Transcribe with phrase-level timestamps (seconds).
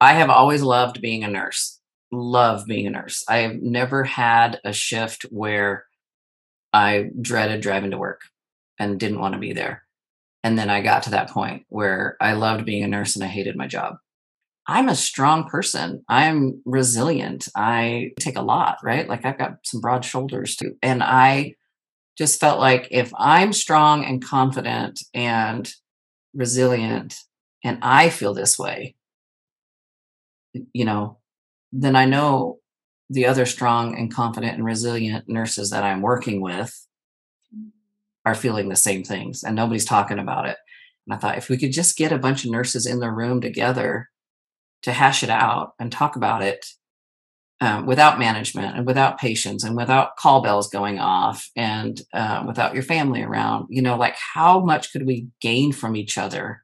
[0.00, 1.78] I have always loved being a nurse.
[2.10, 3.22] Love being a nurse.
[3.28, 5.84] I have never had a shift where
[6.72, 8.22] I dreaded driving to work
[8.78, 9.84] and didn't want to be there.
[10.42, 13.28] And then I got to that point where I loved being a nurse and I
[13.28, 13.96] hated my job.
[14.66, 16.02] I'm a strong person.
[16.08, 17.48] I'm resilient.
[17.56, 19.08] I take a lot, right?
[19.08, 20.76] Like I've got some broad shoulders too.
[20.82, 21.56] And I
[22.16, 25.70] just felt like if I'm strong and confident and
[26.34, 27.16] resilient
[27.64, 28.94] and I feel this way,
[30.72, 31.18] you know,
[31.72, 32.58] then I know
[33.08, 36.86] the other strong and confident and resilient nurses that I'm working with
[38.24, 40.56] are feeling the same things and nobody's talking about it.
[41.06, 43.40] And I thought if we could just get a bunch of nurses in the room
[43.40, 44.10] together
[44.82, 46.66] to hash it out and talk about it
[47.60, 52.74] um, without management and without patients and without call bells going off and uh, without
[52.74, 56.62] your family around, you know, like how much could we gain from each other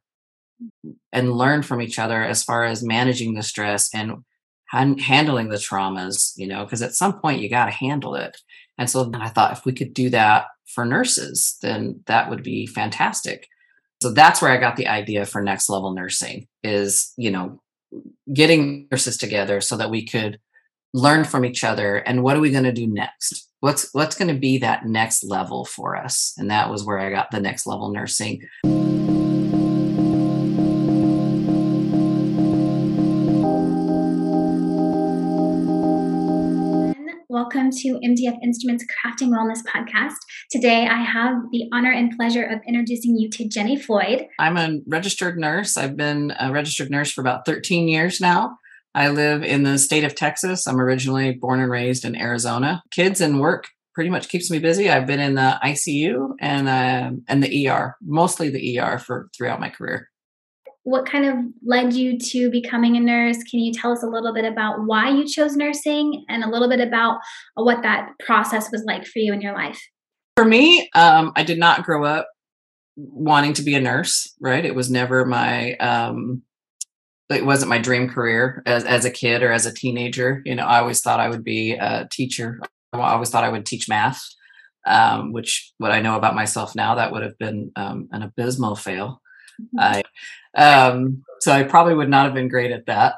[1.13, 4.25] and learn from each other as far as managing the stress and
[4.71, 8.37] han- handling the traumas, you know, because at some point you got to handle it.
[8.79, 12.67] And so I thought if we could do that for nurses, then that would be
[12.67, 13.49] fantastic.
[14.03, 17.61] So that's where I got the idea for next level nursing is, you know,
[18.33, 20.39] getting nurses together so that we could
[20.93, 23.49] learn from each other and what are we going to do next?
[23.61, 26.35] What's what's going to be that next level for us?
[26.37, 28.43] And that was where I got the next level nursing.
[37.37, 40.15] Welcome to MDF Instruments Crafting Wellness Podcast.
[40.51, 44.27] Today, I have the honor and pleasure of introducing you to Jenny Floyd.
[44.39, 45.77] I'm a registered nurse.
[45.77, 48.57] I've been a registered nurse for about 13 years now.
[48.95, 50.67] I live in the state of Texas.
[50.67, 52.83] I'm originally born and raised in Arizona.
[52.91, 54.89] Kids and work pretty much keeps me busy.
[54.89, 59.61] I've been in the ICU and uh, and the ER, mostly the ER for throughout
[59.61, 60.09] my career
[60.87, 61.35] what kind of
[61.65, 63.43] led you to becoming a nurse?
[63.43, 66.69] Can you tell us a little bit about why you chose nursing and a little
[66.69, 67.19] bit about
[67.55, 69.81] what that process was like for you in your life?
[70.37, 72.29] For me, um, I did not grow up
[72.95, 74.65] wanting to be a nurse, right?
[74.65, 76.43] It was never my, um,
[77.31, 80.41] it wasn't my dream career as, as a kid or as a teenager.
[80.45, 82.61] You know, I always thought I would be a teacher.
[82.93, 84.23] I always thought I would teach math,
[84.87, 88.77] um, which what I know about myself now, that would have been um, an abysmal
[88.77, 89.21] fail.
[89.79, 90.03] I,
[90.57, 93.17] um, so I probably would not have been great at that.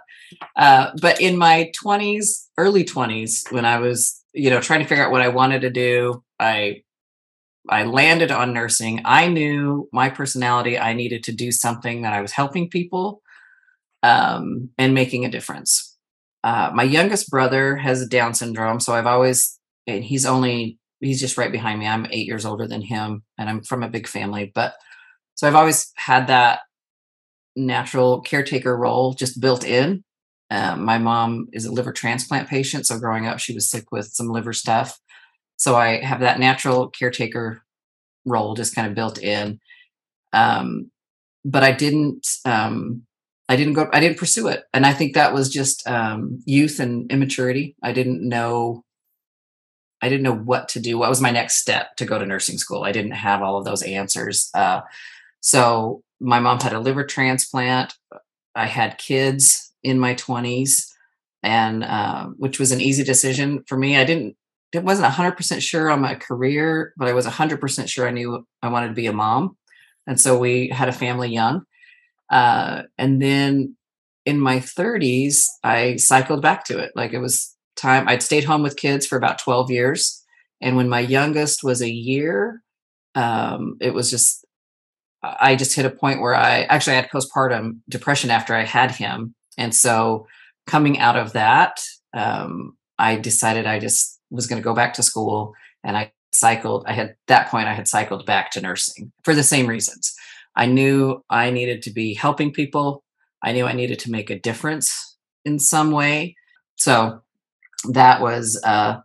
[0.56, 5.04] Uh, but in my 20s, early 20s, when I was, you know, trying to figure
[5.04, 6.82] out what I wanted to do, I
[7.68, 9.02] I landed on nursing.
[9.04, 10.78] I knew my personality.
[10.78, 13.22] I needed to do something that I was helping people
[14.02, 15.96] um, and making a difference.
[16.44, 21.36] Uh, my youngest brother has Down syndrome, so I've always, and he's only, he's just
[21.36, 21.86] right behind me.
[21.86, 24.50] I'm eight years older than him, and I'm from a big family.
[24.54, 24.74] But
[25.38, 26.62] so I've always had that
[27.54, 30.02] natural caretaker role just built in.
[30.50, 34.06] Um, my mom is a liver transplant patient, so growing up, she was sick with
[34.06, 34.98] some liver stuff.
[35.56, 37.62] So I have that natural caretaker
[38.24, 39.60] role just kind of built in.
[40.32, 40.90] Um,
[41.44, 42.26] but I didn't.
[42.44, 43.04] Um,
[43.48, 43.88] I didn't go.
[43.92, 47.76] I didn't pursue it, and I think that was just um, youth and immaturity.
[47.80, 48.82] I didn't know.
[50.02, 50.98] I didn't know what to do.
[50.98, 52.82] What was my next step to go to nursing school?
[52.82, 54.50] I didn't have all of those answers.
[54.52, 54.80] Uh,
[55.40, 57.94] so my mom had a liver transplant.
[58.54, 60.84] I had kids in my 20s,
[61.42, 63.96] and uh, which was an easy decision for me.
[63.96, 64.36] I didn't,
[64.72, 68.68] it wasn't 100% sure on my career, but I was 100% sure I knew I
[68.68, 69.56] wanted to be a mom.
[70.06, 71.62] And so we had a family young.
[72.30, 73.76] Uh, and then
[74.26, 76.92] in my 30s, I cycled back to it.
[76.94, 80.22] Like it was time, I'd stayed home with kids for about 12 years.
[80.60, 82.62] And when my youngest was a year,
[83.14, 84.44] um, it was just
[85.22, 89.34] I just hit a point where I actually had postpartum depression after I had him.
[89.56, 90.26] And so
[90.66, 91.80] coming out of that,
[92.14, 96.84] um, I decided I just was going to go back to school and I cycled.
[96.86, 100.14] I had that point, I had cycled back to nursing for the same reasons.
[100.56, 103.04] I knew I needed to be helping people.
[103.42, 106.36] I knew I needed to make a difference in some way.
[106.76, 107.20] So
[107.90, 108.98] that was uh,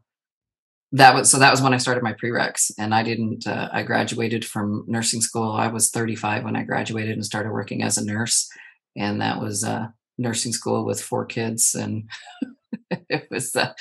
[0.93, 3.47] that was so that was when I started my prereqs, and I didn't.
[3.47, 5.51] Uh, I graduated from nursing school.
[5.51, 8.47] I was 35 when I graduated and started working as a nurse,
[8.95, 9.87] and that was uh,
[10.19, 12.09] nursing school with four kids, and
[13.09, 13.55] it was.
[13.55, 13.73] Uh,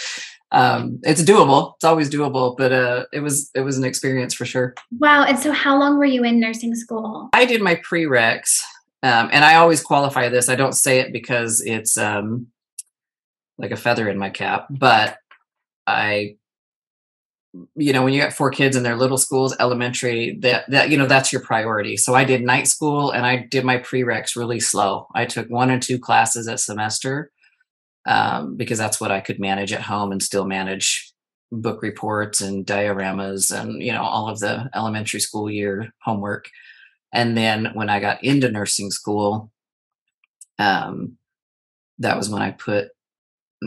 [0.52, 1.74] um, it's doable.
[1.76, 4.74] It's always doable, but uh, it was it was an experience for sure.
[4.98, 5.24] Wow!
[5.24, 7.28] And so, how long were you in nursing school?
[7.34, 8.62] I did my prereqs,
[9.02, 10.48] um, and I always qualify this.
[10.48, 12.46] I don't say it because it's um,
[13.58, 15.18] like a feather in my cap, but
[15.86, 16.36] I
[17.74, 20.96] you know when you got four kids in their little schools elementary that that you
[20.96, 21.96] know that's your priority.
[21.96, 25.06] So i did night school and i did my prereqs really slow.
[25.14, 27.30] I took one or two classes a semester
[28.06, 31.12] um, because that's what i could manage at home and still manage
[31.50, 36.48] book reports and dioramas and you know all of the elementary school year homework.
[37.12, 39.50] And then when i got into nursing school
[40.58, 41.18] um,
[41.98, 42.91] that was when i put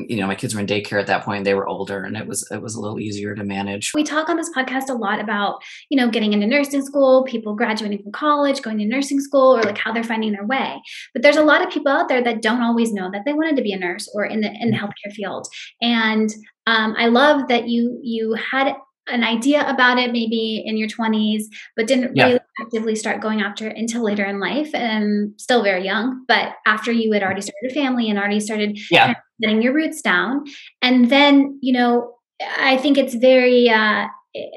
[0.08, 2.28] you know my kids were in daycare at that point they were older and it
[2.28, 5.20] was it was a little easier to manage we talk on this podcast a lot
[5.20, 9.58] about you know getting into nursing school people graduating from college going to nursing school
[9.58, 10.82] or like how they're finding their way
[11.14, 13.56] but there's a lot of people out there that don't always know that they wanted
[13.56, 14.86] to be a nurse or in the in the mm-hmm.
[14.86, 15.48] healthcare field
[15.82, 16.32] and
[16.68, 18.76] um, i love that you you had
[19.08, 21.44] an idea about it maybe in your 20s
[21.76, 22.26] but didn't yeah.
[22.26, 26.54] really actively start going after it until later in life and still very young but
[26.66, 29.14] after you had already started a family and already started yeah.
[29.42, 30.44] Getting your roots down
[30.82, 32.16] and then you know
[32.58, 34.08] i think it's very uh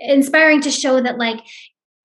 [0.00, 1.40] inspiring to show that like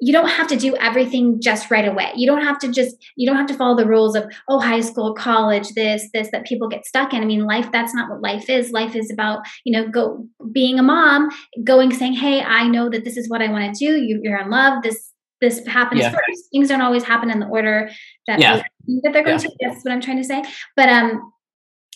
[0.04, 2.12] you don't have to do everything just right away.
[2.14, 4.82] You don't have to just you don't have to follow the rules of oh high
[4.82, 7.22] school, college, this, this that people get stuck in.
[7.22, 8.72] I mean, life that's not what life is.
[8.72, 11.30] Life is about, you know, go being a mom,
[11.64, 14.04] going saying, "Hey, I know that this is what I want to do.
[14.04, 14.84] You, are in love.
[14.84, 15.10] This
[15.40, 16.10] this happens yeah.
[16.10, 16.50] first.
[16.52, 17.90] Things don't always happen in the order
[18.28, 18.62] that yeah.
[19.04, 19.48] that they're going yeah.
[19.48, 19.56] to.
[19.62, 20.44] That's what I'm trying to say.
[20.76, 21.32] But um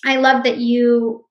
[0.06, 1.26] I love that you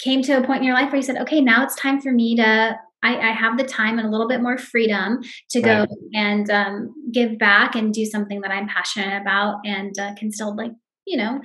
[0.00, 2.12] came to a point in your life where you said, "Okay, now it's time for
[2.12, 5.20] me to I, I, have the time and a little bit more freedom
[5.50, 5.88] to right.
[5.88, 10.30] go and um, give back and do something that I'm passionate about and uh, can
[10.30, 10.72] still like,
[11.06, 11.40] you know,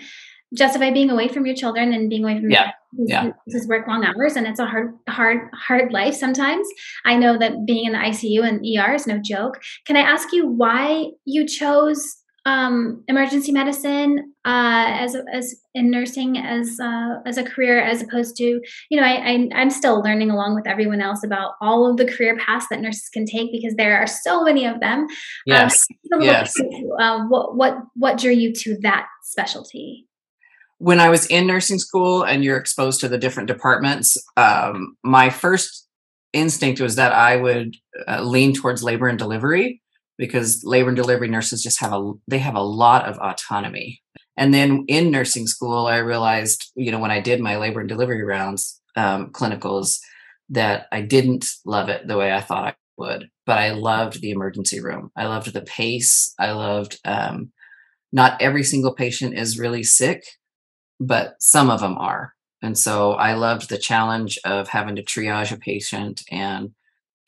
[0.53, 2.71] justify being away from your children and being away from yeah.
[2.97, 3.31] Your, yeah.
[3.47, 6.67] This is work long hours and it's a hard, hard, hard life sometimes.
[7.06, 9.62] I know that being in the ICU and ER is no joke.
[9.85, 16.38] Can I ask you why you chose um, emergency medicine uh, as as in nursing
[16.38, 20.30] as uh, as a career, as opposed to you know I, I am still learning
[20.30, 23.74] along with everyone else about all of the career paths that nurses can take because
[23.75, 25.07] there are so many of them.
[25.45, 25.88] Yes.
[26.13, 26.53] Um, yes.
[27.00, 30.07] uh, what what what drew you to that specialty?
[30.77, 35.30] When I was in nursing school and you're exposed to the different departments, um, my
[35.30, 35.88] first
[36.33, 37.75] instinct was that I would
[38.07, 39.81] uh, lean towards labor and delivery
[40.17, 44.01] because labor and delivery nurses just have a they have a lot of autonomy.
[44.38, 47.89] And then in nursing school i realized you know when i did my labor and
[47.89, 50.00] delivery rounds um, clinicals
[50.50, 54.31] that i didn't love it the way i thought i would but i loved the
[54.31, 55.12] emergency room.
[55.15, 56.33] I loved the pace.
[56.39, 57.51] I loved um,
[58.12, 60.23] not every single patient is really sick
[61.00, 62.33] but some of them are.
[62.62, 66.71] And so i loved the challenge of having to triage a patient and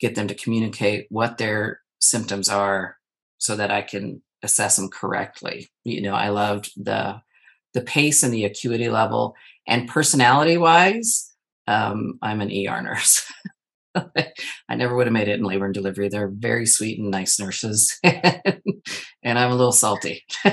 [0.00, 2.96] get them to communicate what their symptoms are
[3.38, 5.68] so that I can assess them correctly.
[5.84, 7.20] You know, I loved the
[7.74, 9.34] the pace and the acuity level
[9.66, 11.30] and personality wise,
[11.66, 13.30] um, I'm an ER nurse.
[13.94, 16.08] I never would have made it in labor and delivery.
[16.08, 17.98] They're very sweet and nice nurses.
[18.02, 20.24] and I'm a little salty.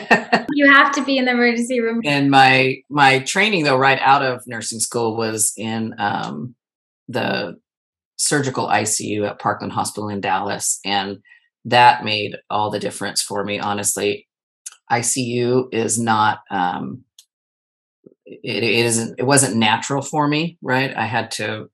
[0.52, 2.02] you have to be in the emergency room.
[2.04, 6.56] And my my training though right out of nursing school was in um,
[7.08, 7.56] the
[8.18, 11.20] surgical ICU at Parkland Hospital in Dallas and
[11.66, 14.28] that made all the difference for me honestly
[14.92, 17.04] icu is not um
[18.26, 21.70] it, it isn't it wasn't natural for me right i had to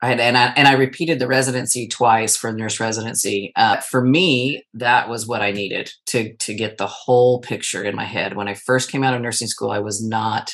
[0.00, 3.52] I had, and I and I repeated the residency twice for nurse residency.
[3.56, 7.96] Uh, for me, that was what I needed to to get the whole picture in
[7.96, 8.36] my head.
[8.36, 10.52] When I first came out of nursing school, I was not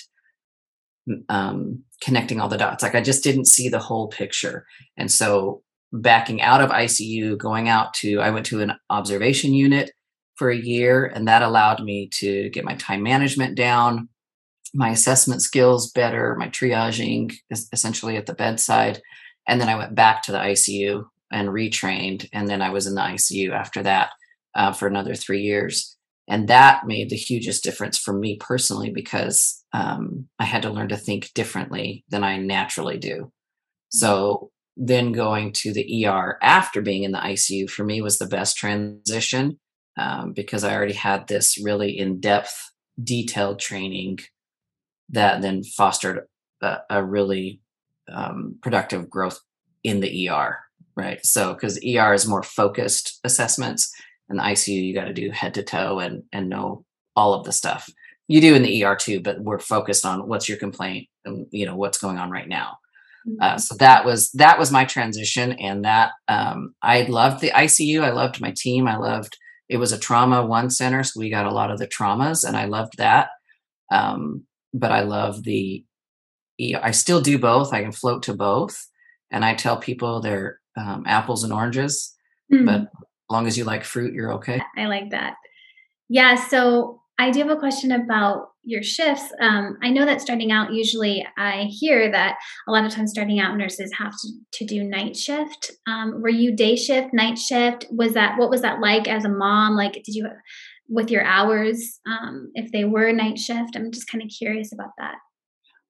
[1.29, 2.83] um, connecting all the dots.
[2.83, 5.63] Like I just didn't see the whole picture, and so
[5.95, 9.91] backing out of ICU, going out to, I went to an observation unit
[10.37, 14.09] for a year, and that allowed me to get my time management down,
[14.75, 17.33] my assessment skills better, my triaging
[17.73, 19.01] essentially at the bedside.
[19.47, 22.29] And then I went back to the ICU and retrained.
[22.33, 24.11] And then I was in the ICU after that
[24.57, 25.97] uh, for another three years.
[26.27, 30.89] And that made the hugest difference for me personally because um, I had to learn
[30.89, 33.31] to think differently than I naturally do.
[33.91, 38.27] So then going to the ER after being in the ICU for me was the
[38.27, 39.59] best transition
[39.97, 42.55] um, because I already had this really in depth,
[43.03, 44.19] detailed training
[45.11, 46.27] that then fostered
[46.61, 47.61] a, a really
[48.13, 49.39] um, productive growth
[49.85, 50.59] in the ER,
[50.97, 51.25] right?
[51.25, 53.93] So, because ER is more focused assessments,
[54.29, 57.45] and the ICU you got to do head to toe and and know all of
[57.45, 57.89] the stuff.
[58.27, 61.67] You do in the ER too, but we're focused on what's your complaint and you
[61.67, 62.79] know what's going on right now.
[63.41, 63.59] Uh, mm-hmm.
[63.59, 68.03] so that was that was my transition, and that um, I loved the ICU.
[68.03, 68.87] I loved my team.
[68.87, 69.37] I loved
[69.69, 72.57] it was a trauma one center, so we got a lot of the traumas, and
[72.57, 73.29] I loved that.
[73.91, 75.85] Um, but I love the
[76.61, 77.73] I still do both.
[77.73, 78.77] I can float to both,
[79.31, 82.15] and I tell people they're um, apples and oranges,
[82.53, 82.67] Mm.
[82.67, 84.61] but as long as you like fruit, you're okay.
[84.77, 85.35] I like that.
[86.09, 86.35] Yeah.
[86.35, 89.33] So I do have a question about your shifts.
[89.41, 93.41] Um, I know that starting out, usually I hear that a lot of times starting
[93.41, 95.73] out nurses have to, to do night shift.
[95.87, 97.87] Um, were you day shift, night shift?
[97.91, 99.75] Was that what was that like as a mom?
[99.77, 100.29] Like, did you
[100.89, 103.77] with your hours um, if they were night shift?
[103.77, 105.17] I'm just kind of curious about that.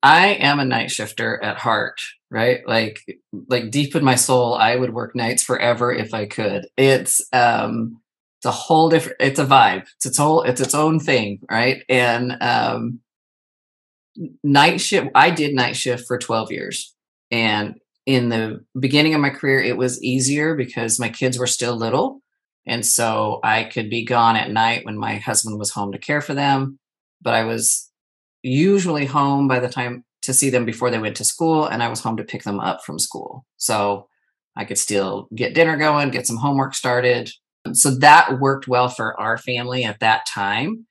[0.03, 1.99] I am a night shifter at heart,
[2.31, 2.61] right?
[2.67, 3.01] Like
[3.49, 6.67] like deep in my soul, I would work nights forever if I could.
[6.77, 8.01] It's um
[8.45, 9.87] it's a whole different it's a vibe.
[9.97, 11.83] It's its whole it's its own thing, right?
[11.89, 13.01] And um
[14.43, 16.95] night shift I did night shift for 12 years.
[17.31, 21.75] And in the beginning of my career it was easier because my kids were still
[21.75, 22.21] little
[22.67, 26.21] and so I could be gone at night when my husband was home to care
[26.21, 26.79] for them,
[27.23, 27.91] but I was
[28.43, 31.89] usually home by the time to see them before they went to school and i
[31.89, 34.09] was home to pick them up from school so
[34.57, 37.31] i could still get dinner going get some homework started
[37.73, 40.87] so that worked well for our family at that time.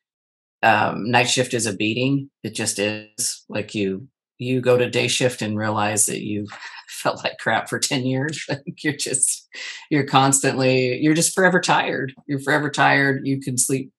[0.64, 2.30] Um, night shift is a beating.
[2.44, 3.44] It just is.
[3.50, 4.08] Like you
[4.40, 6.48] you go to day shift and realize that you
[6.88, 8.46] felt like crap for 10 years.
[8.50, 9.48] Like you're just
[9.90, 12.14] you're constantly you're just forever tired.
[12.28, 13.22] You're forever tired.
[13.26, 13.92] You can sleep.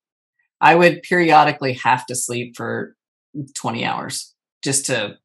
[0.61, 2.97] I would periodically have to sleep for
[3.55, 5.19] 20 hours just to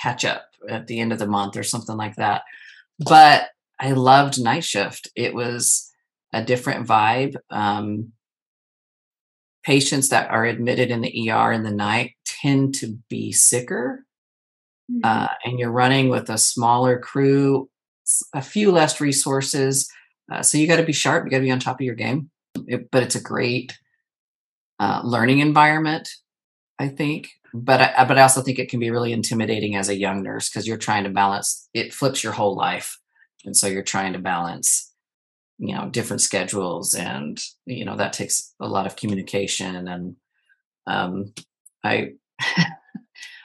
[0.00, 2.42] catch up at the end of the month or something like that.
[2.98, 3.48] But
[3.80, 5.08] I loved night shift.
[5.16, 5.90] It was
[6.34, 7.36] a different vibe.
[7.50, 8.12] Um,
[9.62, 14.04] patients that are admitted in the ER in the night tend to be sicker,
[14.90, 15.00] Mhm.
[15.04, 17.70] uh, and you're running with a smaller crew,
[18.34, 19.88] a few less resources.
[20.30, 21.24] Uh, so you got to be sharp.
[21.24, 22.30] You got to be on top of your game.
[22.66, 23.78] It- but it's a great
[24.80, 26.08] uh, learning environment,
[26.78, 27.30] I think.
[27.54, 30.50] But I, but I also think it can be really intimidating as a young nurse
[30.50, 31.68] because you're trying to balance.
[31.72, 32.98] It flips your whole life,
[33.44, 34.92] and so you're trying to balance,
[35.58, 39.88] you know, different schedules, and you know that takes a lot of communication.
[39.88, 40.16] And
[40.86, 41.32] um,
[41.84, 42.12] I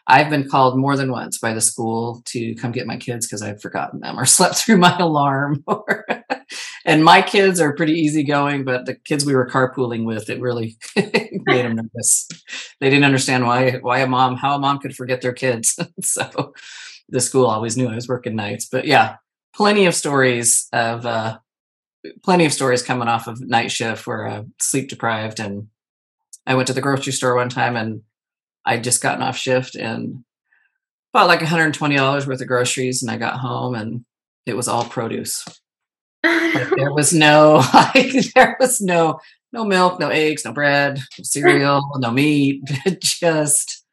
[0.08, 3.44] I've been called more than once by the school to come get my kids because
[3.44, 5.64] I've forgotten them or slept through my alarm.
[5.68, 6.06] Or
[6.86, 10.78] and my kids are pretty easygoing, but the kids we were carpooling with, it really
[10.96, 12.28] made them nervous.
[12.80, 15.78] They didn't understand why why a mom how a mom could forget their kids.
[16.02, 16.54] so
[17.10, 18.68] the school always knew I was working nights.
[18.72, 19.18] But yeah,
[19.56, 21.38] plenty of stories of uh,
[22.24, 25.68] plenty of stories coming off of night shift where uh, sleep deprived and
[26.46, 28.02] I went to the grocery store one time and
[28.66, 30.24] I'd just gotten off shift and
[31.14, 34.06] bought like $120 worth of groceries and I got home and
[34.46, 35.46] it was all produce.
[36.24, 39.20] Like there was no like there was no
[39.52, 42.64] no milk, no eggs, no bread, no cereal, no meat,
[43.02, 43.86] just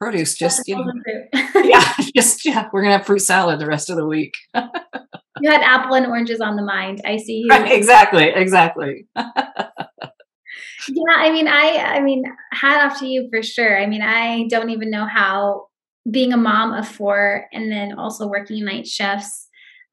[0.00, 0.92] produce, just you know,
[1.62, 4.34] yeah, just yeah, we're gonna have fruit salad the rest of the week.
[4.54, 7.00] you had apple and oranges on the mind.
[7.04, 7.48] I see you.
[7.48, 9.06] Right, exactly, exactly.
[9.16, 13.80] Yeah, I mean, I I mean, hat off to you for sure.
[13.80, 15.68] I mean, I don't even know how
[16.10, 19.43] being a mom of four and then also working night shifts,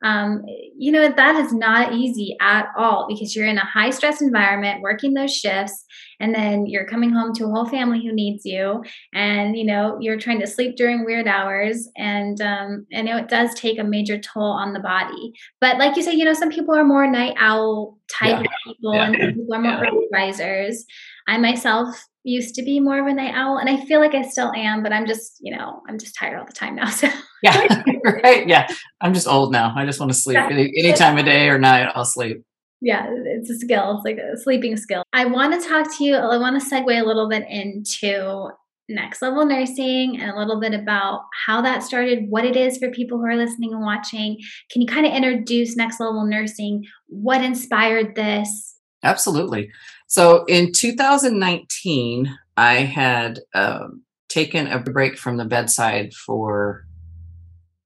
[0.03, 0.43] um,
[0.77, 4.81] you know, that is not easy at all because you're in a high stress environment
[4.81, 5.85] working those shifts
[6.19, 9.97] and then you're coming home to a whole family who needs you and you know
[9.99, 13.83] you're trying to sleep during weird hours and um i know it does take a
[13.83, 17.07] major toll on the body but like you said you know some people are more
[17.09, 18.47] night owl type Yeah.
[18.65, 19.05] people Yeah.
[19.07, 19.89] and some people are more Yeah.
[19.89, 20.85] early risers
[21.27, 24.21] i myself used to be more of a night owl and i feel like i
[24.21, 27.07] still am but i'm just you know i'm just tired all the time now so
[27.43, 27.83] Yeah,
[28.23, 28.47] right.
[28.47, 28.67] Yeah,
[29.01, 29.73] I'm just old now.
[29.75, 30.47] I just want to sleep Yeah.
[30.51, 31.89] any, any time of day or night.
[31.95, 32.43] I'll sleep.
[32.81, 36.15] yeah it's a skill it's like a sleeping skill i want to talk to you
[36.15, 38.49] i want to segue a little bit into
[38.89, 42.89] next level nursing and a little bit about how that started what it is for
[42.91, 44.37] people who are listening and watching
[44.71, 49.67] can you kind of introduce next level nursing what inspired this Absolutely.
[50.11, 56.83] So in 2019, I had um, taken a break from the bedside for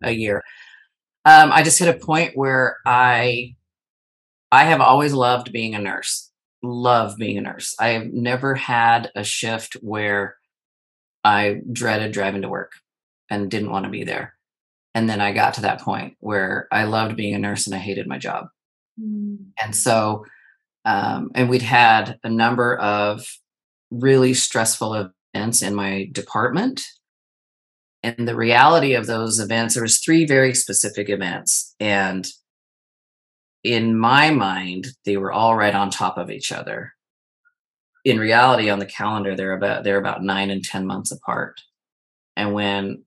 [0.04, 0.42] a year.
[1.24, 3.54] Um, I just hit a point where I
[4.52, 6.32] I have always loved being a nurse.
[6.64, 7.76] Love being a nurse.
[7.80, 10.38] I have never had a shift where
[11.24, 12.72] I dreaded driving to work
[13.30, 14.34] and didn't want to be there.
[14.96, 17.80] And then I got to that point where I loved being a nurse and I
[17.80, 18.48] hated my job.
[19.62, 20.26] And so,
[20.86, 23.26] um, and we'd had a number of
[23.92, 26.82] really stressful events in my department.
[28.04, 31.76] And the reality of those events, there was three very specific events.
[31.80, 32.28] And
[33.64, 36.94] in my mind, they were all right on top of each other.
[38.04, 41.60] In reality, on the calendar, they're about they're about nine and ten months apart.
[42.36, 43.04] And when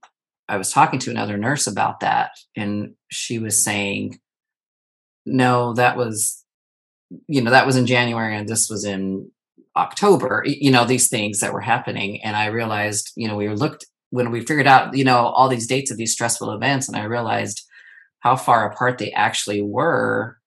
[0.48, 4.18] I was talking to another nurse about that, and she was saying,
[5.26, 6.37] no, that was,
[7.26, 9.30] you know, that was in January and this was in
[9.76, 12.22] October, you know, these things that were happening.
[12.22, 15.66] And I realized, you know, we looked when we figured out, you know, all these
[15.66, 17.66] dates of these stressful events, and I realized
[18.20, 20.38] how far apart they actually were.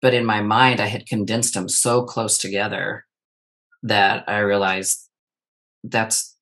[0.00, 3.06] But in my mind, I had condensed them so close together
[3.82, 5.08] that I realized
[5.84, 6.36] that's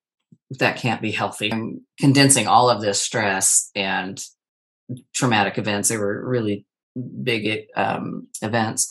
[0.58, 1.52] that can't be healthy.
[1.52, 4.20] I'm condensing all of this stress and
[5.14, 5.88] traumatic events.
[5.88, 6.66] They were really
[7.22, 8.90] big um, events,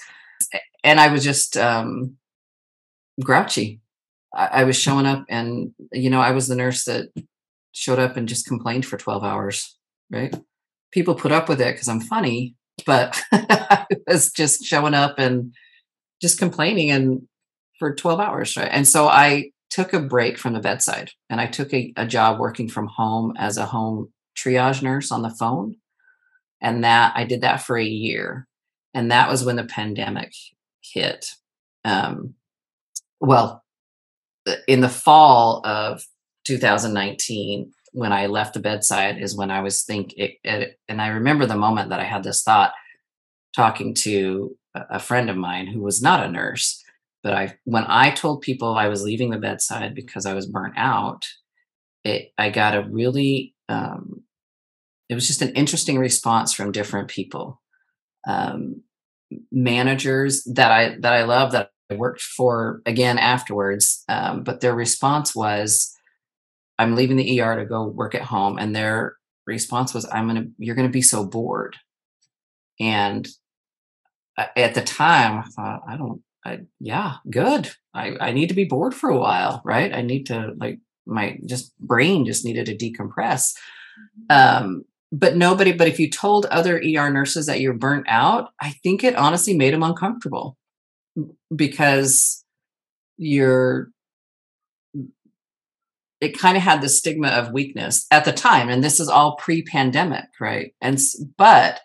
[0.83, 2.15] and I was just um,
[3.21, 3.81] grouchy.
[4.33, 7.09] I, I was showing up, and you know, I was the nurse that
[7.71, 9.77] showed up and just complained for 12 hours,
[10.09, 10.35] right?
[10.91, 12.55] People put up with it because I'm funny,
[12.85, 15.53] but I was just showing up and
[16.21, 17.21] just complaining and
[17.77, 18.69] for 12 hours, right?
[18.71, 22.39] And so I took a break from the bedside and I took a, a job
[22.39, 25.75] working from home as a home triage nurse on the phone.
[26.61, 28.47] And that I did that for a year.
[28.93, 30.33] And that was when the pandemic
[30.81, 31.25] hit.
[31.85, 32.35] Um,
[33.19, 33.63] well,
[34.67, 36.03] in the fall of
[36.45, 41.55] 2019, when I left the bedside, is when I was thinking, and I remember the
[41.55, 42.73] moment that I had this thought
[43.55, 46.83] talking to a friend of mine who was not a nurse.
[47.23, 50.75] But I, when I told people I was leaving the bedside because I was burnt
[50.77, 51.27] out,
[52.03, 54.21] it, I got a really, um,
[55.09, 57.61] it was just an interesting response from different people.
[58.27, 58.83] Um,
[59.51, 64.03] managers that I that I love that I worked for again afterwards.
[64.07, 65.95] Um, but their response was,
[66.77, 68.57] I'm leaving the ER to go work at home.
[68.57, 71.77] And their response was, I'm going to, you're going to be so bored.
[72.79, 73.27] And
[74.37, 77.71] at the time, I thought, I don't, I, yeah, good.
[77.93, 79.93] I, I need to be bored for a while, right?
[79.93, 83.53] I need to, like, my just brain just needed to decompress.
[84.29, 84.63] Mm-hmm.
[84.65, 88.71] Um, but nobody, but if you told other ER nurses that you're burnt out, I
[88.83, 90.57] think it honestly made them uncomfortable
[91.55, 92.43] because
[93.17, 93.89] you're
[96.21, 99.37] it kind of had the stigma of weakness at the time and this is all
[99.37, 100.73] pre-pandemic right?
[100.81, 100.99] And
[101.37, 101.81] but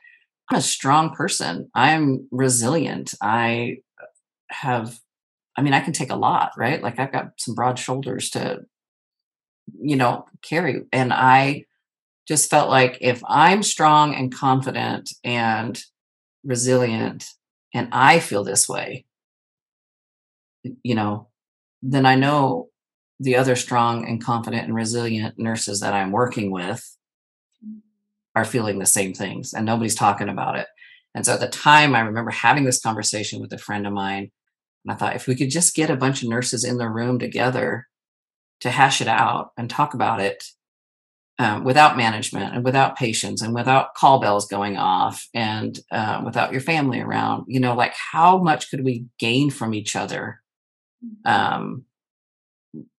[0.50, 1.70] i'm a strong person.
[1.74, 3.14] I'm resilient.
[3.22, 3.78] I
[4.50, 5.00] have
[5.56, 6.82] i mean i can take a lot right?
[6.82, 8.60] Like i've got some broad shoulders to
[9.80, 11.64] you know carry and i
[12.26, 15.82] just felt like if i'm strong and confident and
[16.44, 17.30] resilient
[17.72, 19.04] and i feel this way
[20.82, 21.28] you know,
[21.82, 22.68] then I know
[23.20, 26.96] the other strong and confident and resilient nurses that I'm working with
[28.34, 30.66] are feeling the same things and nobody's talking about it.
[31.14, 34.32] And so at the time, I remember having this conversation with a friend of mine.
[34.84, 37.18] And I thought, if we could just get a bunch of nurses in the room
[37.18, 37.86] together
[38.60, 40.44] to hash it out and talk about it
[41.38, 46.52] um, without management and without patients and without call bells going off and uh, without
[46.52, 50.40] your family around, you know, like how much could we gain from each other
[51.24, 51.84] um,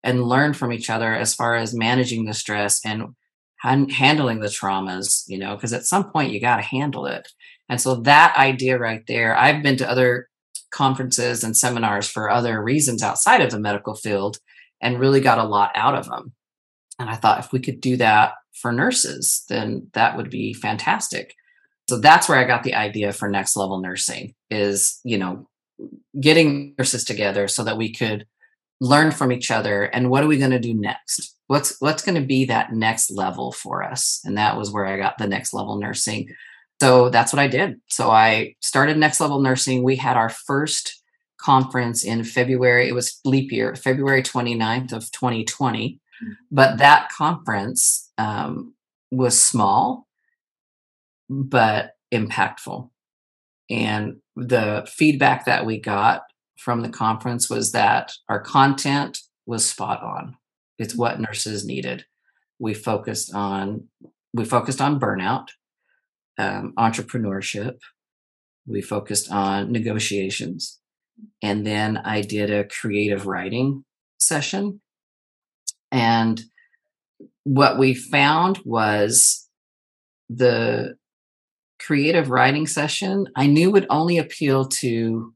[0.03, 3.15] and learn from each other as far as managing the stress and
[3.61, 7.29] han- handling the traumas, you know, because at some point you got to handle it.
[7.69, 10.27] And so that idea right there, I've been to other
[10.71, 14.39] conferences and seminars for other reasons outside of the medical field
[14.81, 16.33] and really got a lot out of them.
[16.99, 21.35] And I thought if we could do that for nurses, then that would be fantastic.
[21.89, 25.47] So that's where I got the idea for next level nursing is, you know,
[26.19, 28.25] getting nurses together so that we could
[28.81, 29.83] learn from each other.
[29.83, 31.35] And what are we going to do next?
[31.47, 34.21] What's what's going to be that next level for us?
[34.25, 36.29] And that was where i got the next level nursing.
[36.81, 37.79] So that's what i did.
[37.87, 39.83] So i started next level nursing.
[39.83, 41.01] We had our first
[41.39, 42.87] conference in february.
[42.87, 45.95] It was leap year february 29th of 2020 mm-hmm.
[46.51, 48.73] But that conference um,
[49.11, 50.07] was small
[51.29, 52.89] but impactful
[53.69, 56.23] and the feedback that we got
[56.57, 60.37] from the conference was that our content was spot on.
[60.77, 62.05] It's what nurses needed.
[62.59, 63.87] We focused on
[64.33, 65.47] we focused on burnout,
[66.37, 67.77] um, entrepreneurship.
[68.67, 70.79] We focused on negotiations,
[71.41, 73.85] and then I did a creative writing
[74.17, 74.81] session.
[75.91, 76.41] And
[77.43, 79.47] what we found was
[80.29, 80.97] the
[81.79, 85.33] creative writing session, I knew would only appeal to.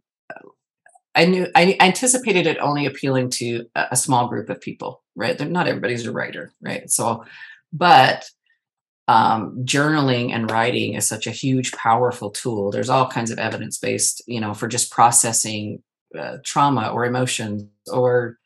[1.16, 5.38] I knew I anticipated it only appealing to a small group of people, right?
[5.38, 6.90] They're, not everybody's a writer, right?
[6.90, 7.26] So,
[7.74, 8.30] but
[9.08, 12.70] um, journaling and writing is such a huge, powerful tool.
[12.70, 15.82] There's all kinds of evidence based, you know, for just processing
[16.18, 18.39] uh, trauma or emotions or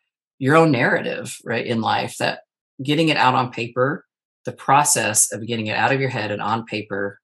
[0.43, 2.17] your own narrative, right, in life.
[2.17, 2.39] That
[2.83, 4.05] getting it out on paper,
[4.43, 7.21] the process of getting it out of your head and on paper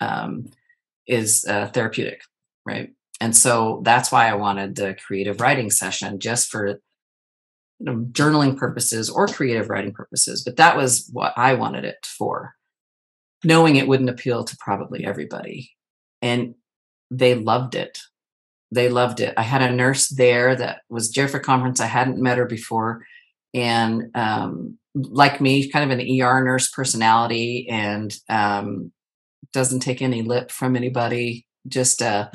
[0.00, 0.46] um,
[1.08, 2.22] is uh, therapeutic,
[2.64, 2.90] right?
[3.20, 6.78] And so that's why I wanted the creative writing session just for you
[7.80, 10.44] know, journaling purposes or creative writing purposes.
[10.44, 12.54] But that was what I wanted it for,
[13.42, 15.72] knowing it wouldn't appeal to probably everybody.
[16.22, 16.54] And
[17.10, 17.98] they loved it.
[18.74, 19.34] They loved it.
[19.36, 21.80] I had a nurse there that was there for conference.
[21.80, 23.04] I hadn't met her before.
[23.54, 28.92] And um, like me, kind of an ER nurse personality and um,
[29.52, 32.32] doesn't take any lip from anybody, just a,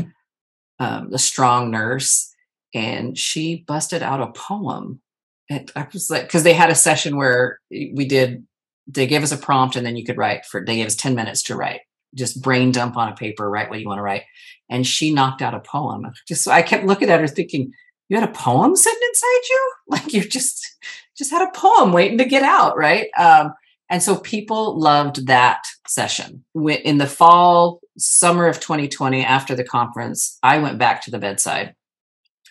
[0.80, 2.34] um, a strong nurse.
[2.74, 5.02] And she busted out a poem.
[5.50, 8.46] And I was like, because they had a session where we did,
[8.88, 11.16] they gave us a prompt and then you could write for, they gave us 10
[11.16, 11.82] minutes to write,
[12.16, 14.24] just brain dump on a paper, write what you want to write.
[14.70, 16.06] And she knocked out a poem.
[16.28, 17.72] Just so I kept looking at her thinking,
[18.08, 19.72] you had a poem sitting inside you?
[19.90, 20.78] Like you just,
[21.18, 23.08] just had a poem waiting to get out, right?
[23.18, 23.54] Um,
[23.90, 26.46] and so people loved that session.
[26.56, 31.74] In the fall, summer of 2020, after the conference, I went back to the bedside.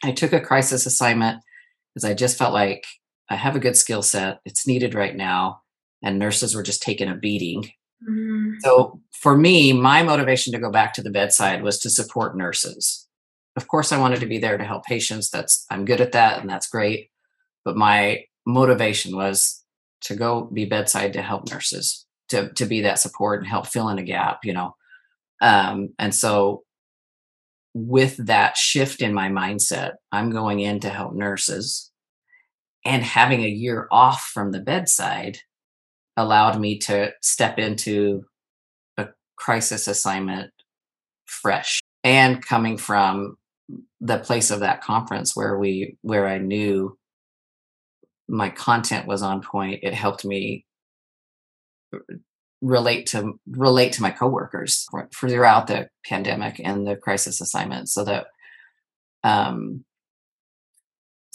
[0.02, 1.40] I took a crisis assignment
[1.94, 2.86] because I just felt like
[3.30, 4.40] I have a good skill set.
[4.44, 5.62] It's needed right now.
[6.02, 7.70] And nurses were just taking a beating.
[8.02, 8.54] Mm-hmm.
[8.60, 13.06] So for me, my motivation to go back to the bedside was to support nurses.
[13.56, 15.30] Of course, I wanted to be there to help patients.
[15.30, 17.10] That's I'm good at that, and that's great.
[17.64, 19.64] But my motivation was
[20.02, 23.88] to go be bedside to help nurses to to be that support and help fill
[23.88, 24.74] in a gap you know
[25.40, 26.62] um and so
[27.74, 31.90] with that shift in my mindset i'm going in to help nurses
[32.84, 35.38] and having a year off from the bedside
[36.18, 38.24] allowed me to step into
[38.96, 40.50] a crisis assignment
[41.26, 43.36] fresh and coming from
[44.00, 46.98] the place of that conference where we where i knew
[48.28, 50.64] my content was on point it helped me
[52.60, 58.26] relate to relate to my coworkers throughout the pandemic and the crisis assignment so that
[59.22, 59.84] um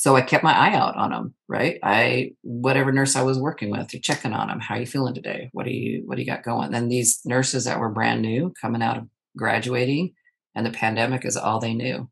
[0.04, 3.70] so i kept my eye out on them right i whatever nurse i was working
[3.70, 6.22] with you're checking on them how are you feeling today what do you what do
[6.22, 10.14] you got going then these nurses that were brand new coming out of graduating
[10.56, 12.10] and the pandemic is all they knew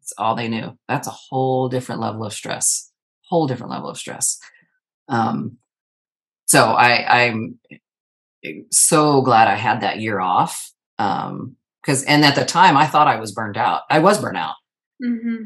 [0.00, 2.92] it's all they knew that's a whole different level of stress
[3.28, 4.38] whole different level of stress.
[5.08, 5.58] Um,
[6.46, 7.58] so I, I'm
[8.70, 10.72] so glad I had that year off.
[10.98, 13.82] Um, because and at the time I thought I was burned out.
[13.88, 14.56] I was burnt out.
[15.04, 15.44] Mm-hmm.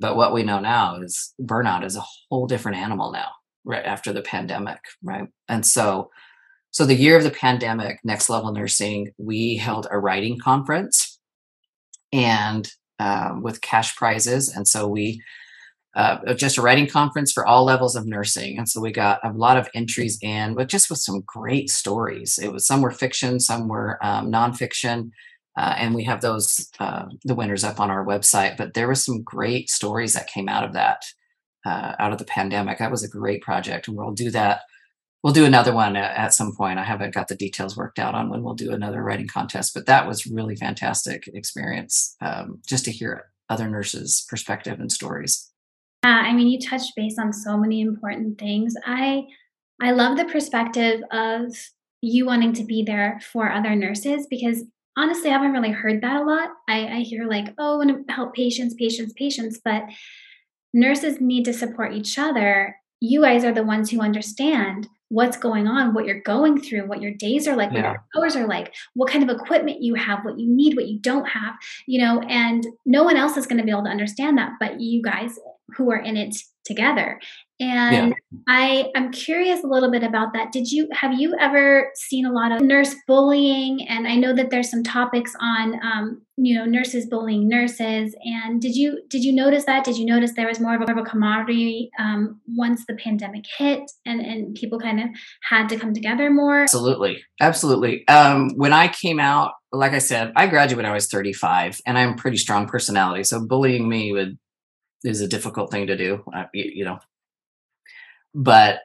[0.00, 3.28] But what we know now is burnout is a whole different animal now,
[3.64, 5.28] right after the pandemic, right?
[5.48, 6.10] And so,
[6.70, 11.18] so the year of the pandemic, Next Level Nursing, we held a writing conference,
[12.12, 15.22] and um, with cash prizes, and so we
[15.96, 18.56] uh, just a writing conference for all levels of nursing.
[18.56, 22.38] And so we got a lot of entries in, but just with some great stories.
[22.40, 25.10] It was some were fiction, some were um, nonfiction.
[25.60, 28.56] Uh, and we have those uh, the winners up on our website.
[28.56, 31.02] But there was some great stories that came out of that,
[31.66, 32.78] uh, out of the pandemic.
[32.78, 34.62] That was a great project, and we'll do that.
[35.22, 36.78] We'll do another one at, at some point.
[36.78, 39.84] I haven't got the details worked out on when we'll do another writing contest, but
[39.84, 45.50] that was really fantastic experience um, just to hear other nurses' perspective and stories.
[46.04, 48.72] Yeah, I mean, you touched base on so many important things.
[48.86, 49.24] I
[49.82, 51.54] I love the perspective of
[52.00, 54.64] you wanting to be there for other nurses because
[54.96, 56.50] honestly, I haven't really heard that a lot.
[56.68, 59.84] I, I hear like, oh, I want to help patients, patients, patients, but
[60.72, 62.76] nurses need to support each other.
[63.00, 67.00] You guys are the ones who understand what's going on, what you're going through, what
[67.00, 67.82] your days are like, yeah.
[67.82, 70.86] what your hours are like, what kind of equipment you have, what you need, what
[70.86, 71.54] you don't have,
[71.86, 74.80] you know, and no one else is going to be able to understand that but
[74.80, 75.38] you guys
[75.76, 77.18] who are in it together.
[77.60, 78.38] And yeah.
[78.48, 80.50] I I'm curious a little bit about that.
[80.50, 83.86] Did you have you ever seen a lot of nurse bullying?
[83.86, 88.14] And I know that there's some topics on um, you know nurses bullying nurses.
[88.24, 89.84] And did you did you notice that?
[89.84, 93.44] Did you notice there was more of a, of a camaraderie um, once the pandemic
[93.58, 95.10] hit and and people kind of
[95.42, 96.62] had to come together more?
[96.62, 98.08] Absolutely, absolutely.
[98.08, 101.98] Um, when I came out, like I said, I graduated when I was 35, and
[101.98, 103.24] I'm pretty strong personality.
[103.24, 104.38] So bullying me would
[105.04, 106.22] is a difficult thing to do.
[106.34, 106.98] Uh, you, you know,
[108.34, 108.80] but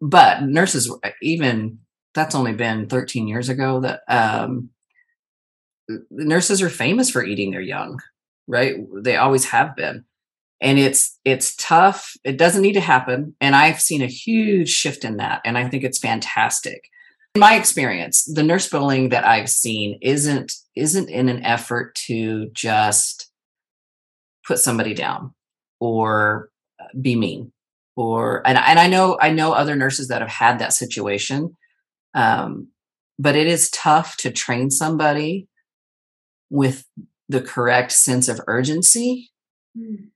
[0.00, 1.78] but nurses even
[2.14, 4.70] that's only been 13 years ago that um,
[6.10, 8.00] nurses are famous for eating their young
[8.50, 8.76] right?
[8.96, 10.04] They always have been.
[10.60, 12.12] And it's it's tough.
[12.24, 13.34] It doesn't need to happen.
[13.40, 16.82] And i've seen a huge shift in that and i think it's fantastic.
[17.34, 22.50] In my experience the nurse bullying that i've seen isn't isn't in an effort to
[22.52, 23.30] just
[24.46, 25.32] put somebody down
[25.78, 27.52] or uh, be mean
[28.00, 31.54] or and, and i know i know other nurses that have had that situation
[32.14, 32.68] um,
[33.18, 35.46] but it is tough to train somebody
[36.48, 36.84] with
[37.28, 39.30] the correct sense of urgency
[39.78, 40.08] mm.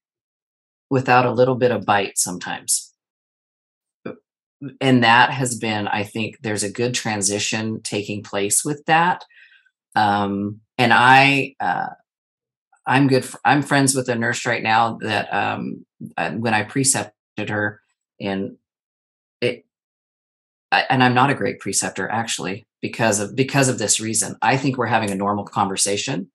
[0.89, 2.91] without a little bit of bite sometimes
[4.81, 9.25] and that has been i think there's a good transition taking place with that
[9.95, 11.91] um, and i uh,
[12.87, 15.85] i'm good for, i'm friends with a nurse right now that um,
[16.39, 17.81] when i precepted her
[18.21, 18.57] and
[19.41, 19.65] it
[20.73, 24.37] I, and i'm not a great preceptor actually because of because of this reason.
[24.43, 26.31] I think we're having a normal conversation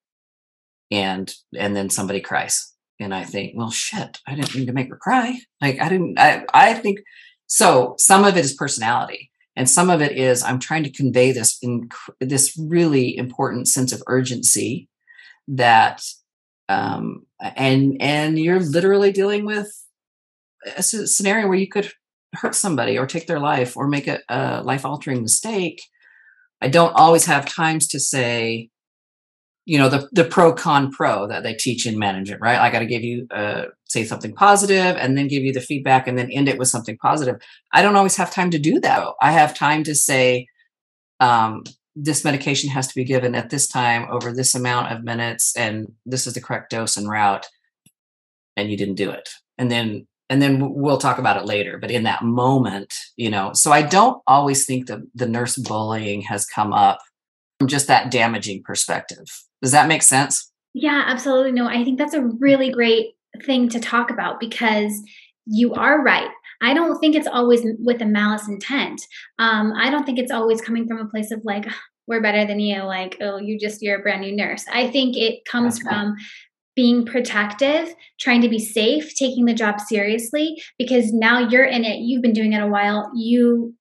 [0.91, 4.89] and and then somebody cries and i think well shit i didn't mean to make
[4.89, 5.39] her cry.
[5.61, 6.99] Like i didn't i i think
[7.49, 11.31] so some of it is personality, and some of it is I'm trying to convey
[11.31, 14.87] this in this really important sense of urgency
[15.47, 16.03] that
[16.69, 19.67] um, and and you're literally dealing with
[20.77, 21.91] a scenario where you could
[22.33, 25.81] hurt somebody or take their life or make a, a life altering mistake.
[26.61, 28.69] I don't always have times to say,
[29.65, 32.57] you know the the pro con pro that they teach in management right?
[32.57, 36.07] I got to give you uh, say something positive and then give you the feedback
[36.07, 37.35] and then end it with something positive.
[37.71, 39.07] I don't always have time to do that.
[39.21, 40.47] I have time to say
[41.19, 45.55] um, this medication has to be given at this time over this amount of minutes
[45.55, 47.45] and this is the correct dose and route
[48.57, 49.29] and you didn't do it.
[49.59, 53.51] And then and then we'll talk about it later but in that moment you know
[53.53, 56.99] so i don't always think that the nurse bullying has come up
[57.59, 59.25] from just that damaging perspective
[59.61, 60.51] does that make sense?
[60.73, 61.51] Yeah, absolutely.
[61.51, 63.07] No, I think that's a really great
[63.43, 64.93] thing to talk about because
[65.45, 66.29] you are right.
[66.61, 69.01] I don't think it's always with a malice intent.
[69.39, 71.65] Um, I don't think it's always coming from a place of like,
[72.07, 74.65] we're better than you, like, oh, you just, you're a brand new nurse.
[74.71, 75.89] I think it comes okay.
[75.89, 76.15] from
[76.79, 81.97] being protective, trying to be safe, taking the job seriously, because now you're in it.
[81.97, 83.11] You've been doing it a while.
[83.13, 83.75] You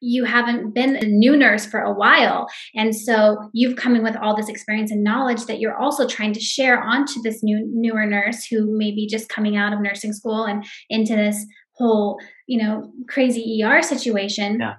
[0.00, 2.48] you haven't been a new nurse for a while.
[2.74, 6.32] And so you've come in with all this experience and knowledge that you're also trying
[6.32, 10.14] to share onto this new newer nurse who may be just coming out of nursing
[10.14, 12.18] school and into this whole,
[12.48, 14.58] you know, crazy ER situation.
[14.58, 14.74] Yeah.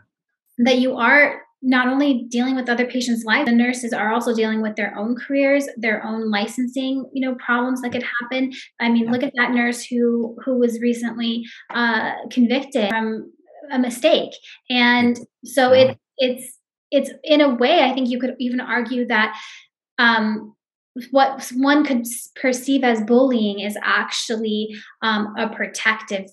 [0.57, 4.61] That you are not only dealing with other patients' lives, the nurses are also dealing
[4.61, 8.51] with their own careers, their own licensing, you know, problems that could happen.
[8.79, 13.31] I mean, look at that nurse who who was recently uh, convicted from
[13.71, 14.31] a mistake
[14.69, 16.59] and so it it's
[16.91, 19.37] it's in a way i think you could even argue that
[19.99, 20.55] um,
[21.11, 22.05] what one could
[22.39, 26.25] perceive as bullying is actually um, a protective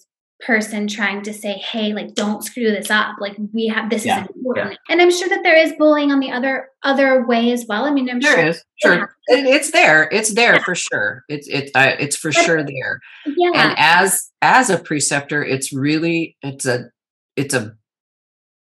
[0.46, 3.16] person trying to say hey like don't screw this up.
[3.20, 4.72] Like we have this yeah, is important.
[4.72, 4.92] Yeah.
[4.92, 7.85] and i'm sure that there is bullying on the other other way as well.
[7.85, 8.64] I mean i'm there sure is.
[8.83, 9.14] sure.
[9.29, 10.09] it, it's there.
[10.11, 10.64] It's there yeah.
[10.64, 11.24] for sure.
[11.29, 13.00] It's it uh, it's for but, sure there.
[13.26, 13.50] Yeah.
[13.55, 16.90] And as as a preceptor it's really it's a
[17.37, 17.74] it's a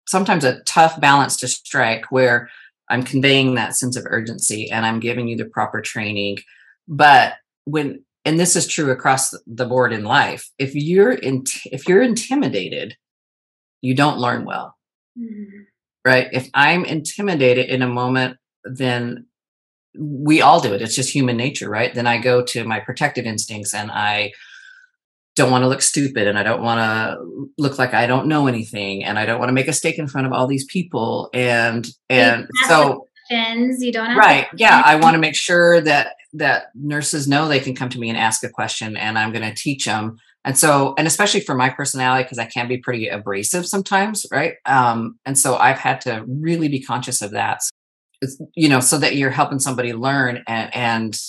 [0.07, 2.51] sometimes a tough balance to strike where
[2.91, 6.39] I'm conveying that sense of urgency and I'm giving you the proper training.
[6.87, 11.89] But when and this is true across the board in life, if you're in if
[11.89, 12.97] you're intimidated,
[13.81, 14.77] you don't learn well.
[15.19, 15.63] Mm-hmm.
[16.05, 16.29] Right?
[16.33, 19.27] If I'm intimidated in a moment, then
[19.97, 20.83] we all do it.
[20.83, 21.95] It's just human nature, right?
[21.95, 24.33] Then I go to my protective instincts and I
[25.37, 28.47] don't want to look stupid and I don't want to look like I don't know
[28.47, 31.31] anything and I don't want to make a stake in front of all these people
[31.33, 33.07] and and so
[33.83, 34.47] you don't right.
[34.57, 38.09] Yeah I want to make sure that that nurses know they can come to me
[38.09, 41.55] and ask a question and I'm going to teach them and so and especially for
[41.55, 44.55] my personality because I can be pretty abrasive sometimes right?
[44.67, 47.61] Um and so I've had to really be conscious of that.
[48.55, 51.21] You know so that you're helping somebody learn and and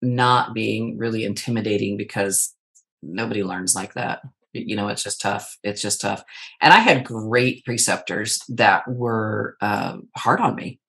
[0.00, 2.54] not being really intimidating because
[3.02, 4.20] nobody learns like that.
[4.52, 5.56] You know it's just tough.
[5.62, 6.22] It's just tough.
[6.60, 10.80] And i had great preceptors that were um, hard on me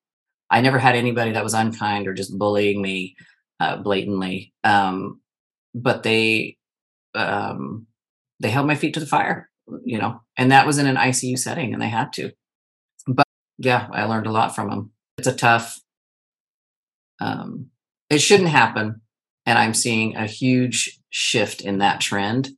[0.52, 3.16] i never had anybody that was unkind or just bullying me
[3.60, 5.20] uh, blatantly um,
[5.76, 6.58] but they
[7.16, 7.88] um,
[8.40, 9.50] they held my feet to the fire
[9.84, 12.32] you know and that was in an icu setting and they had to
[13.08, 13.26] but
[13.58, 15.80] yeah i learned a lot from them it's a tough
[17.22, 17.68] um,
[18.10, 19.02] it shouldn't happen
[19.50, 22.50] and I'm seeing a huge shift in that trend.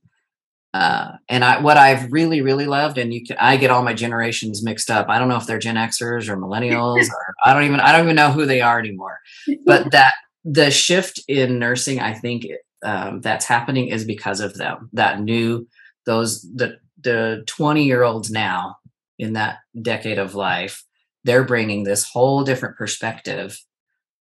[0.74, 3.92] Uh, and I, what I've really, really loved, and you can, I get all my
[3.92, 5.08] generations mixed up.
[5.08, 8.04] I don't know if they're Gen Xers or millennials, or I don't even, I don't
[8.04, 9.18] even know who they are anymore.
[9.66, 12.46] But that the shift in nursing, I think
[12.82, 14.88] um, that's happening is because of them.
[14.94, 15.68] That new,
[16.06, 18.76] those the the twenty year olds now
[19.18, 20.84] in that decade of life,
[21.24, 23.58] they're bringing this whole different perspective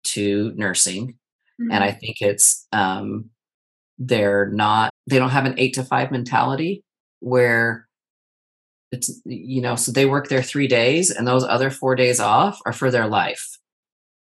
[0.04, 1.16] to nursing
[1.60, 1.70] Mm-hmm.
[1.70, 3.30] And I think it's um,
[3.98, 6.82] they're not they don't have an eight to five mentality
[7.20, 7.86] where
[8.92, 12.60] it's you know so they work their three days and those other four days off
[12.66, 13.58] are for their life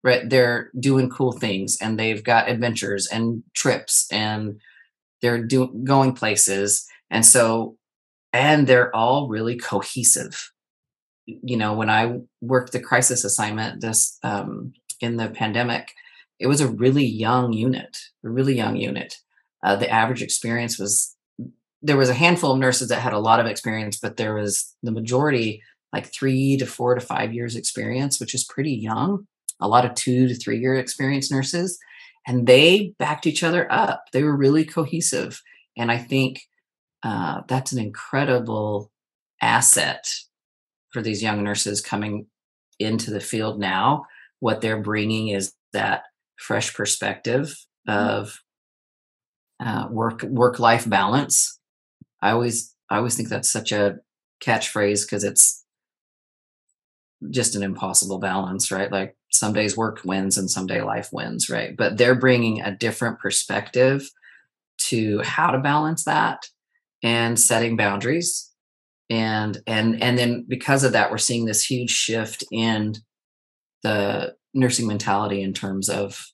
[0.02, 0.28] right?
[0.28, 4.60] They're doing cool things and they've got adventures and trips and
[5.20, 6.86] they're doing going places.
[7.10, 7.76] And so
[8.32, 10.52] and they're all really cohesive.
[11.26, 15.92] You know when i worked the crisis assignment this um, in the pandemic
[16.40, 19.14] it was a really young unit a really young unit
[19.62, 21.16] uh, the average experience was
[21.82, 24.74] there was a handful of nurses that had a lot of experience but there was
[24.82, 29.26] the majority like three to four to five years experience which is pretty young.
[29.62, 31.78] A lot of two to three year experience nurses
[32.26, 34.04] and they backed each other up.
[34.12, 35.40] They were really cohesive
[35.76, 36.42] and i think
[37.02, 38.90] uh, that's an incredible
[39.40, 40.06] asset
[40.90, 42.26] for these young nurses coming
[42.78, 44.04] into the field now.
[44.40, 46.02] What they're bringing is that
[46.36, 47.56] fresh perspective
[47.88, 48.08] mm-hmm.
[48.08, 48.40] of
[49.60, 51.58] uh, work work life balance.
[52.22, 53.98] I always i always think that's such a
[54.44, 55.64] catchphrase because it's
[57.30, 58.90] just an impossible balance right?
[58.90, 61.76] Like some days work wins and someday life wins right?
[61.76, 64.08] But they're bringing a different perspective
[64.78, 66.46] to how to balance that
[67.02, 68.50] and setting boundaries.
[69.10, 72.94] And and and then because of that we're seeing this huge shift in
[73.82, 76.26] the nursing mentality in terms of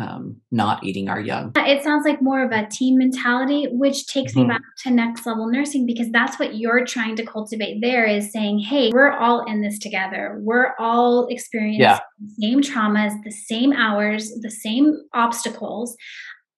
[0.00, 1.52] um, not eating our young.
[1.56, 4.48] It sounds like more of a team mentality, which takes mm-hmm.
[4.48, 8.32] me back to next level nursing because that's what you're trying to cultivate there is
[8.32, 10.38] saying, hey, we're all in this together.
[10.40, 12.00] We're all experiencing yeah.
[12.18, 15.96] the same traumas, the same hours, the same obstacles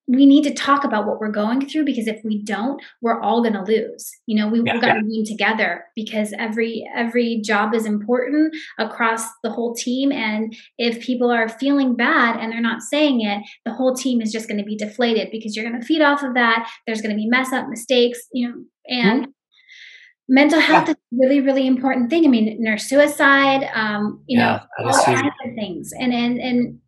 [0.09, 3.41] we need to talk about what we're going through because if we don't we're all
[3.41, 5.25] going to lose you know we, yeah, have got to yeah.
[5.25, 11.49] together because every every job is important across the whole team and if people are
[11.49, 14.77] feeling bad and they're not saying it the whole team is just going to be
[14.77, 17.69] deflated because you're going to feed off of that there's going to be mess up
[17.69, 18.55] mistakes you know
[18.89, 19.31] and mm-hmm.
[20.29, 20.95] mental health yeah.
[20.95, 25.23] is a really really important thing i mean nurse suicide um you know all kinds
[25.45, 26.79] of things and and and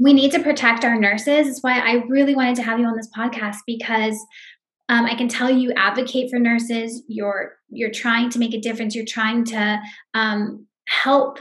[0.00, 1.46] we need to protect our nurses.
[1.46, 4.18] That's why I really wanted to have you on this podcast because
[4.88, 7.04] um, I can tell you advocate for nurses.
[7.06, 8.94] You're you're trying to make a difference.
[8.94, 9.78] You're trying to
[10.14, 11.38] um, help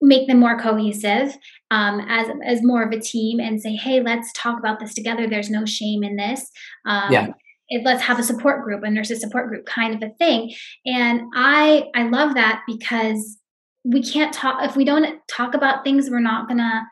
[0.00, 1.36] make them more cohesive
[1.72, 5.26] um, as as more of a team and say, hey, let's talk about this together.
[5.26, 6.48] There's no shame in this.
[6.86, 7.28] Um, yeah.
[7.68, 10.54] It, let's have a support group, a nurses support group, kind of a thing.
[10.86, 13.38] And I I love that because
[13.84, 16.08] we can't talk if we don't talk about things.
[16.08, 16.82] We're not gonna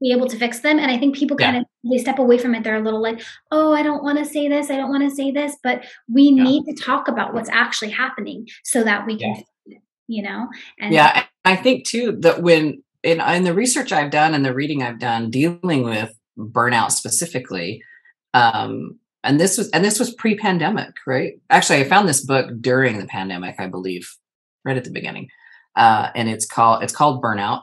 [0.00, 0.78] be able to fix them.
[0.78, 1.60] And I think people kind yeah.
[1.60, 2.64] of they step away from it.
[2.64, 4.70] They're a little like, oh, I don't want to say this.
[4.70, 5.56] I don't want to say this.
[5.62, 6.42] But we yeah.
[6.42, 9.78] need to talk about what's actually happening so that we can, yeah.
[10.08, 10.48] you know.
[10.78, 14.54] And yeah, I think too that when in in the research I've done and the
[14.54, 17.82] reading I've done dealing with burnout specifically,
[18.34, 21.34] um, and this was and this was pre-pandemic, right?
[21.50, 24.10] Actually, I found this book during the pandemic, I believe,
[24.64, 25.28] right at the beginning.
[25.76, 27.62] Uh, and it's called it's called Burnout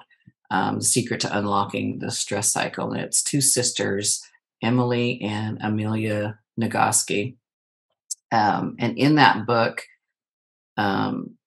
[0.52, 2.92] um, The Secret to Unlocking the Stress Cycle.
[2.92, 4.22] And it's two sisters,
[4.62, 7.36] Emily and Amelia Nagoski.
[8.32, 9.84] Um, and in that book,
[10.78, 11.38] um,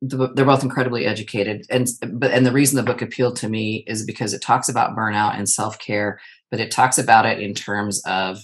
[0.00, 3.82] the, they're both incredibly educated, and but and the reason the book appealed to me
[3.88, 6.20] is because it talks about burnout and self care,
[6.52, 8.38] but it talks about it in terms of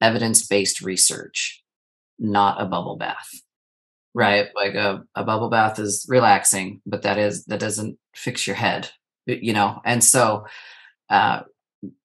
[0.00, 1.62] evidence based research,
[2.18, 3.40] not a bubble bath
[4.16, 4.48] right?
[4.56, 8.90] Like a, a bubble bath is relaxing but that is that doesn't fix your head
[9.26, 9.80] you know?
[9.84, 10.46] And so
[11.10, 11.42] uh,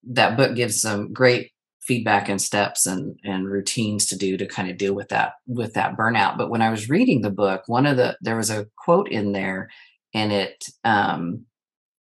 [0.09, 4.69] that book gives some great feedback and steps and and routines to do to kind
[4.69, 6.37] of deal with that with that burnout.
[6.37, 9.31] But when i was reading the book one of the there was a quote in
[9.31, 9.69] there
[10.13, 11.45] and it um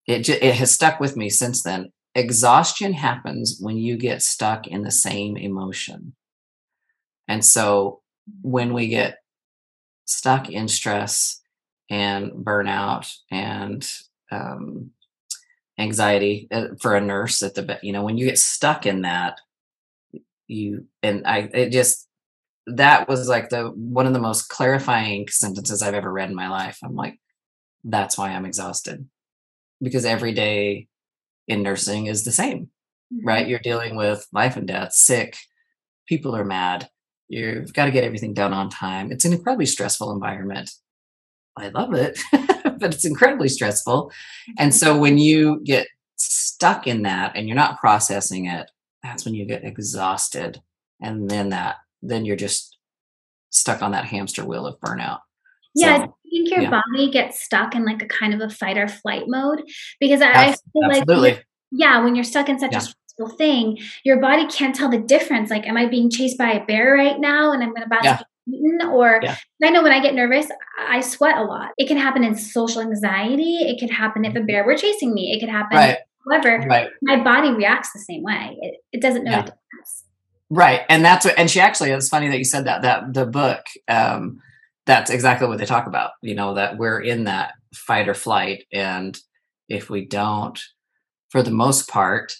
[0.06, 1.90] it it has stuck with me since then.
[2.14, 6.14] Exhaustion happens when you get stuck in the same emotion.
[7.26, 8.02] And so
[8.42, 9.21] when we get
[10.04, 11.40] stuck in stress
[11.90, 13.88] and burnout and
[14.30, 14.90] um,
[15.78, 19.40] anxiety uh, for a nurse at the you know when you get stuck in that
[20.46, 22.08] you and i it just
[22.66, 26.48] that was like the one of the most clarifying sentences i've ever read in my
[26.48, 26.78] life.
[26.84, 27.18] I'm like
[27.84, 29.08] that's why i'm exhausted.
[29.82, 30.86] Because every day
[31.48, 32.70] in nursing is the same
[33.12, 33.26] mm-hmm.
[33.26, 35.36] right you're dealing with life and death sick
[36.06, 36.88] people are mad
[37.28, 39.10] You've got to get everything done on time.
[39.10, 40.70] It's an incredibly stressful environment.
[41.56, 44.10] I love it, but it's incredibly stressful.
[44.58, 44.76] And mm-hmm.
[44.76, 48.70] so when you get stuck in that and you're not processing it,
[49.02, 50.62] that's when you get exhausted.
[51.00, 52.78] And then that, then you're just
[53.50, 55.20] stuck on that hamster wheel of burnout.
[55.74, 56.70] Yeah, so, I think your yeah.
[56.70, 59.62] body gets stuck in like a kind of a fight or flight mode
[60.00, 61.30] because I, I feel Absolutely.
[61.32, 62.80] like yeah, when you're stuck in such yeah.
[62.80, 62.82] a
[63.36, 65.50] thing, your body can't tell the difference.
[65.50, 68.20] Like, am I being chased by a bear right now and I'm going to yeah.
[68.48, 69.36] eaten or yeah.
[69.62, 70.46] I know when I get nervous,
[70.78, 71.70] I sweat a lot.
[71.76, 73.58] It can happen in social anxiety.
[73.58, 75.32] It could happen if a bear were chasing me.
[75.32, 75.98] It could happen right.
[76.30, 76.88] However, right.
[77.02, 78.56] my body reacts the same way.
[78.60, 79.42] It, it doesn't know yeah.
[79.42, 80.04] the difference.
[80.50, 80.82] Right.
[80.88, 83.64] And that's what, and she actually, it's funny that you said that, that the book,
[83.88, 84.40] um,
[84.86, 88.64] that's exactly what they talk about, you know, that we're in that fight or flight.
[88.72, 89.18] And
[89.68, 90.60] if we don't,
[91.30, 92.34] for the most part,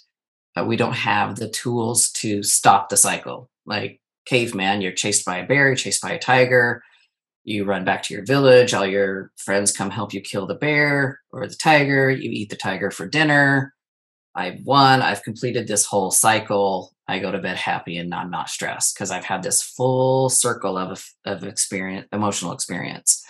[0.56, 3.50] uh, we don't have the tools to stop the cycle.
[3.66, 6.82] Like caveman, you're chased by a bear, you're chased by a tiger,
[7.44, 11.20] you run back to your village, all your friends come help you kill the bear
[11.30, 13.74] or the tiger, you eat the tiger for dinner.
[14.34, 16.94] I've won, I've completed this whole cycle.
[17.08, 20.78] I go to bed happy and I'm not stressed because I've had this full circle
[20.78, 23.22] of of experience, emotional experience.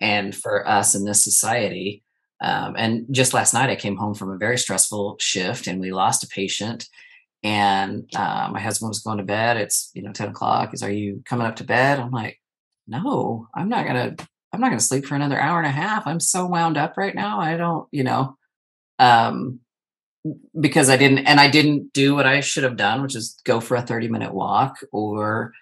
[0.00, 2.02] And for us in this society,
[2.40, 5.92] um, and just last night I came home from a very stressful shift and we
[5.92, 6.88] lost a patient.
[7.42, 9.56] And uh, my husband was going to bed.
[9.56, 10.74] It's you know ten o'clock.
[10.74, 12.00] Is are you coming up to bed?
[12.00, 12.40] I'm like,
[12.88, 14.16] no, I'm not gonna
[14.52, 16.06] I'm not gonna sleep for another hour and a half.
[16.06, 17.38] I'm so wound up right now.
[17.40, 18.36] I don't, you know,
[18.98, 19.60] um,
[20.58, 23.60] because I didn't and I didn't do what I should have done, which is go
[23.60, 25.52] for a 30 minute walk or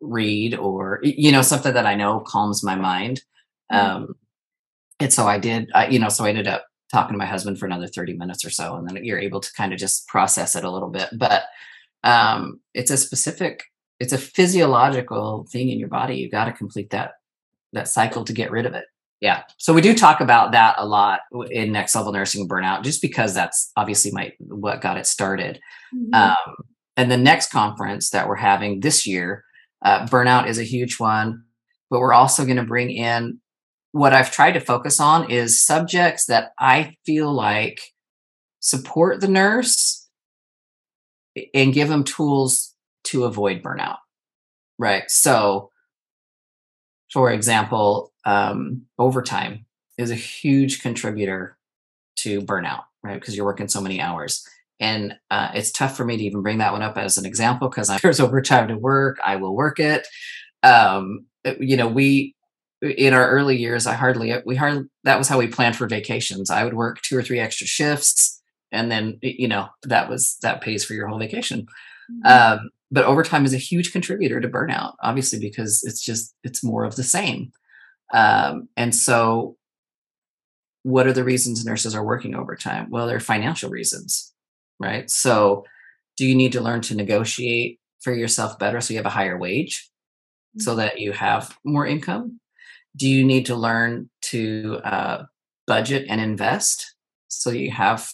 [0.00, 3.22] read or you know something that I know calms my mind.
[3.72, 3.96] Mm-hmm.
[3.96, 4.14] Um,
[5.00, 7.58] and so I did, I, you know, so I ended up talking to my husband
[7.58, 10.56] for another 30 minutes or so, and then you're able to kind of just process
[10.56, 11.08] it a little bit.
[11.12, 11.44] But
[12.04, 13.64] um, it's a specific
[14.00, 16.16] it's a physiological thing in your body.
[16.16, 17.12] You got to complete that
[17.72, 18.86] that cycle to get rid of it.
[19.20, 19.42] Yeah.
[19.58, 21.20] So we do talk about that a lot
[21.50, 25.60] in next level nursing burnout, just because that's obviously my what got it started.
[25.94, 26.14] Mm-hmm.
[26.14, 26.56] Um,
[26.96, 29.44] and the next conference that we're having this year,
[29.82, 31.44] uh, burnout is a huge one,
[31.90, 33.40] but we're also going to bring in
[33.92, 37.80] what I've tried to focus on is subjects that I feel like
[38.60, 40.08] support the nurse
[41.54, 42.74] and give them tools
[43.04, 43.98] to avoid burnout.
[44.78, 45.10] Right.
[45.10, 45.70] So,
[47.12, 49.66] for example, um, overtime
[49.98, 51.58] is a huge contributor
[52.16, 53.18] to burnout, right?
[53.18, 54.46] Because you're working so many hours.
[54.78, 57.68] And uh, it's tough for me to even bring that one up as an example
[57.68, 59.18] because there's overtime to work.
[59.24, 60.06] I will work it.
[60.62, 61.26] Um,
[61.58, 62.34] you know, we
[62.82, 66.50] in our early years, I hardly we hardly that was how we planned for vacations.
[66.50, 68.40] I would work two or three extra shifts,
[68.72, 71.66] and then you know that was that pays for your whole vacation.
[72.10, 72.26] Mm-hmm.
[72.26, 76.84] Um, but overtime is a huge contributor to burnout obviously because it's just it's more
[76.84, 77.52] of the same
[78.12, 79.56] um, and so
[80.82, 84.32] what are the reasons nurses are working overtime well they're financial reasons
[84.78, 85.64] right so
[86.16, 89.38] do you need to learn to negotiate for yourself better so you have a higher
[89.38, 89.88] wage
[90.58, 90.80] so mm-hmm.
[90.80, 92.39] that you have more income
[92.96, 95.24] do you need to learn to uh,
[95.66, 96.94] budget and invest
[97.28, 98.12] so you have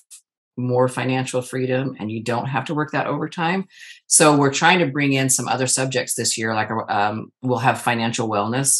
[0.56, 3.66] more financial freedom and you don't have to work that overtime.
[4.06, 7.80] So we're trying to bring in some other subjects this year, like um, we'll have
[7.80, 8.78] financial wellness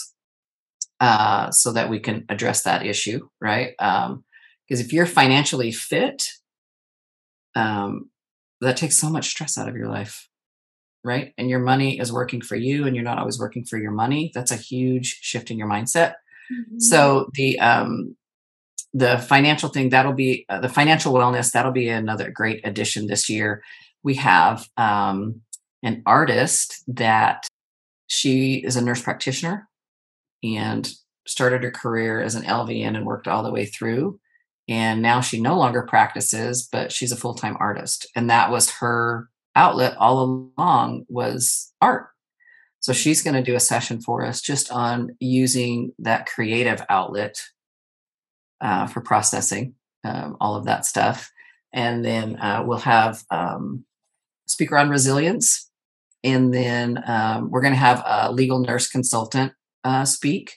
[1.00, 3.74] uh, so that we can address that issue, right?
[3.78, 4.24] Because um,
[4.68, 6.28] if you're financially fit,
[7.54, 8.10] um,
[8.60, 10.28] that takes so much stress out of your life,
[11.06, 11.32] right?
[11.38, 14.30] And your money is working for you and you're not always working for your money.
[14.34, 16.14] That's a huge shift in your mindset.
[16.52, 16.78] Mm-hmm.
[16.78, 18.16] So the um,
[18.96, 23.28] the financial thing that'll be uh, the financial wellness that'll be another great addition this
[23.28, 23.62] year
[24.02, 25.42] we have um,
[25.82, 27.46] an artist that
[28.06, 29.68] she is a nurse practitioner
[30.42, 30.90] and
[31.26, 34.18] started her career as an lvn and worked all the way through
[34.68, 39.28] and now she no longer practices but she's a full-time artist and that was her
[39.56, 42.08] outlet all along was art
[42.86, 47.42] so she's going to do a session for us just on using that creative outlet
[48.60, 51.32] uh, for processing um, all of that stuff.
[51.72, 53.84] And then uh, we'll have um,
[54.46, 55.68] speaker on resilience.
[56.22, 59.52] And then um, we're going to have a legal nurse consultant
[59.82, 60.54] uh, speak.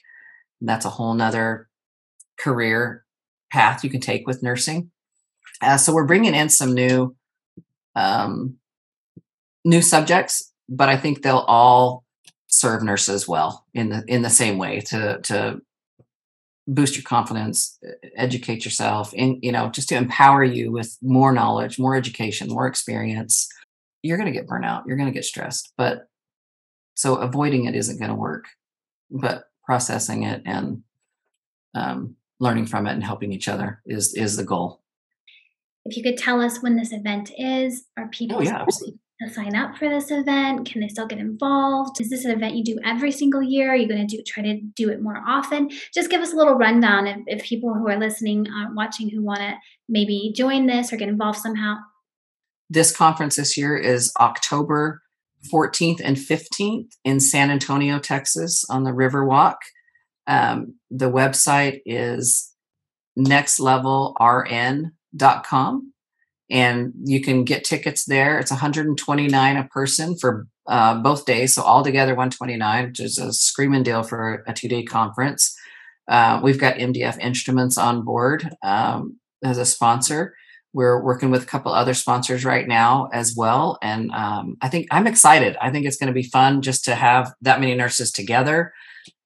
[0.60, 1.68] That's a whole nother
[2.38, 3.04] career
[3.50, 4.92] path you can take with nursing.
[5.60, 7.16] Uh, so we're bringing in some new
[7.96, 8.59] um,
[9.64, 12.04] new subjects, but I think they'll all
[12.48, 15.60] serve nurses well in the in the same way to to
[16.66, 17.78] boost your confidence
[18.16, 22.66] educate yourself and you know just to empower you with more knowledge more education more
[22.66, 23.48] experience.
[24.02, 26.08] You're going to get burnout you're going to get stressed but
[26.94, 28.46] so avoiding it isn't going to work
[29.10, 30.82] but processing it and
[31.74, 34.80] um, learning from it and helping each other is is the goal.
[35.84, 39.32] If you could tell us when this event is are people oh, yeah, absolutely to
[39.32, 40.66] sign up for this event?
[40.66, 42.00] Can they still get involved?
[42.00, 43.72] Is this an event you do every single year?
[43.72, 45.70] Are you going to do try to do it more often?
[45.94, 49.22] Just give us a little rundown if, if people who are listening, uh, watching, who
[49.22, 49.54] want to
[49.88, 51.76] maybe join this or get involved somehow.
[52.68, 55.02] This conference this year is October
[55.52, 59.56] 14th and 15th in San Antonio, Texas, on the Riverwalk.
[60.26, 62.54] Um, the website is
[63.18, 65.92] nextlevelrn.com
[66.50, 68.38] and you can get tickets there.
[68.38, 73.82] It's 129 a person for uh, both days, so altogether 129, which is a screaming
[73.82, 75.56] deal for a two-day conference.
[76.08, 80.34] Uh, we've got MDF Instruments on board um, as a sponsor.
[80.72, 84.86] We're working with a couple other sponsors right now as well, and um, I think
[84.90, 85.56] I'm excited.
[85.60, 88.72] I think it's going to be fun just to have that many nurses together,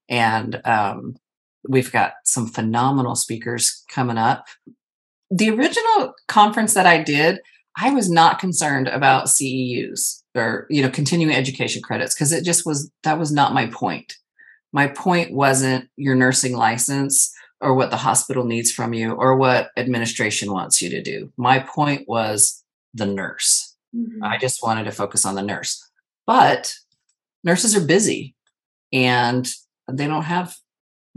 [0.09, 1.15] and um,
[1.67, 4.45] we've got some phenomenal speakers coming up
[5.29, 7.39] the original conference that I did,
[7.77, 12.65] I was not concerned about CEUs or you know continuing education credits because it just
[12.65, 14.15] was that was not my point.
[14.71, 19.69] My point wasn't your nursing license or what the hospital needs from you or what
[19.77, 21.31] administration wants you to do.
[21.37, 22.63] My point was
[22.93, 23.75] the nurse.
[23.95, 24.23] Mm-hmm.
[24.23, 25.81] I just wanted to focus on the nurse.
[26.27, 26.73] But
[27.43, 28.35] nurses are busy
[28.91, 29.49] and
[29.89, 30.55] they don't have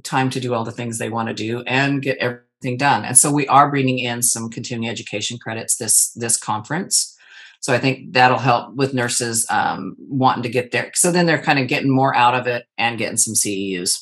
[0.05, 3.05] time to do all the things they want to do and get every thing done.
[3.05, 7.15] And so we are bringing in some continuing education credits this this conference.
[7.61, 10.93] So I think that'll help with nurses um, wanting to get there.
[10.95, 14.01] So then they're kind of getting more out of it and getting some CEUs.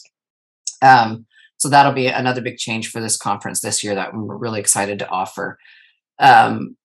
[0.82, 1.26] Um,
[1.56, 4.98] so that'll be another big change for this conference this year that we're really excited
[4.98, 5.58] to offer.
[6.18, 6.76] Um,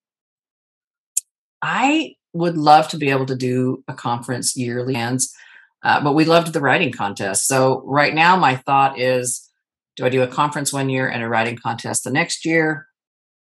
[1.61, 6.53] I would love to be able to do a conference yearly, uh, but we loved
[6.53, 7.47] the writing contest.
[7.47, 9.51] So right now, my thought is
[9.96, 12.88] do I do a conference one year and a writing contest the next year?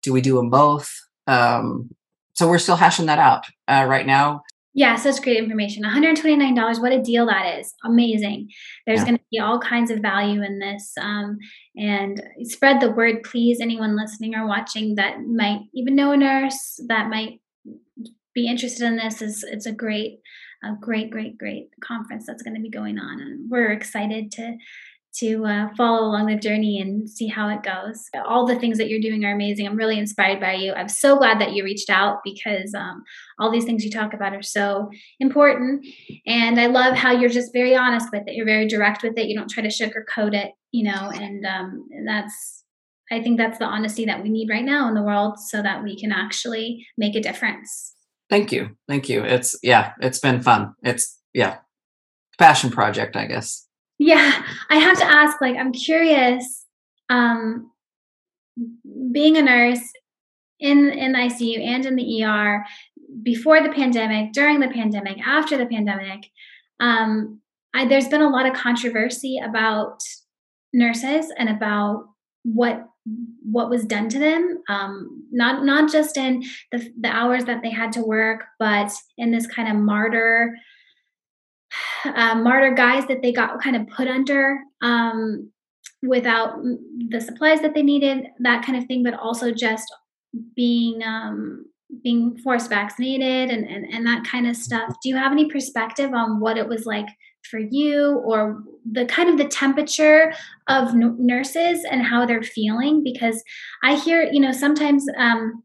[0.02, 0.90] Do we do them both?
[1.26, 1.90] Um,
[2.34, 4.42] so we're still hashing that out uh, right now.
[4.74, 5.82] Yeah, such great information.
[5.82, 7.74] $129, what a deal that is.
[7.84, 8.48] Amazing.
[8.86, 9.06] There's yeah.
[9.06, 10.92] going to be all kinds of value in this.
[11.00, 11.38] Um,
[11.76, 13.60] and spread the word, please.
[13.60, 17.40] Anyone listening or watching that might even know a nurse that might
[18.34, 20.20] be interested in this is it's a great,
[20.62, 23.20] a great, great, great conference that's going to be going on.
[23.20, 24.56] And we're excited to
[25.20, 28.04] to uh, follow along the journey and see how it goes.
[28.26, 29.66] All the things that you're doing are amazing.
[29.66, 30.72] I'm really inspired by you.
[30.72, 33.02] I'm so glad that you reached out because um,
[33.38, 34.90] all these things you talk about are so
[35.20, 35.86] important.
[36.26, 38.34] And I love how you're just very honest with it.
[38.34, 39.28] You're very direct with it.
[39.28, 42.64] You don't try to sugarcoat it, you know, and, um, and that's,
[43.10, 45.82] I think that's the honesty that we need right now in the world so that
[45.82, 47.94] we can actually make a difference.
[48.28, 48.76] Thank you.
[48.86, 49.24] Thank you.
[49.24, 50.74] It's, yeah, it's been fun.
[50.82, 51.58] It's, yeah,
[52.38, 53.64] passion project, I guess.
[53.98, 55.40] Yeah, I have to ask.
[55.40, 56.64] Like, I'm curious.
[57.10, 57.70] Um,
[59.12, 59.80] being a nurse
[60.60, 62.64] in in the ICU and in the ER
[63.22, 66.26] before the pandemic, during the pandemic, after the pandemic,
[66.80, 67.40] um,
[67.74, 70.00] I, there's been a lot of controversy about
[70.72, 72.04] nurses and about
[72.42, 72.84] what
[73.42, 77.70] what was done to them um, not not just in the, the hours that they
[77.70, 80.54] had to work but in this kind of martyr
[82.04, 85.50] uh, martyr guys that they got kind of put under um,
[86.02, 86.58] without
[87.08, 89.86] the supplies that they needed, that kind of thing, but also just
[90.54, 91.64] being um,
[92.02, 94.94] being forced vaccinated and, and and that kind of stuff.
[95.02, 97.08] Do you have any perspective on what it was like
[97.50, 100.32] for you, or the kind of the temperature
[100.68, 103.02] of n- nurses and how they're feeling?
[103.02, 103.42] Because
[103.82, 105.62] I hear, you know, sometimes um,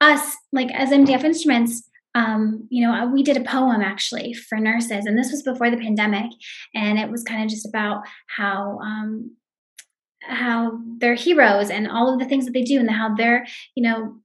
[0.00, 5.06] us like as MDF instruments um, you know, we did a poem actually for nurses,
[5.06, 6.30] and this was before the pandemic,
[6.74, 8.02] and it was kind of just about
[8.36, 9.36] how um,
[10.22, 13.82] how they're heroes and all of the things that they do, and how they're, you
[13.82, 14.16] know,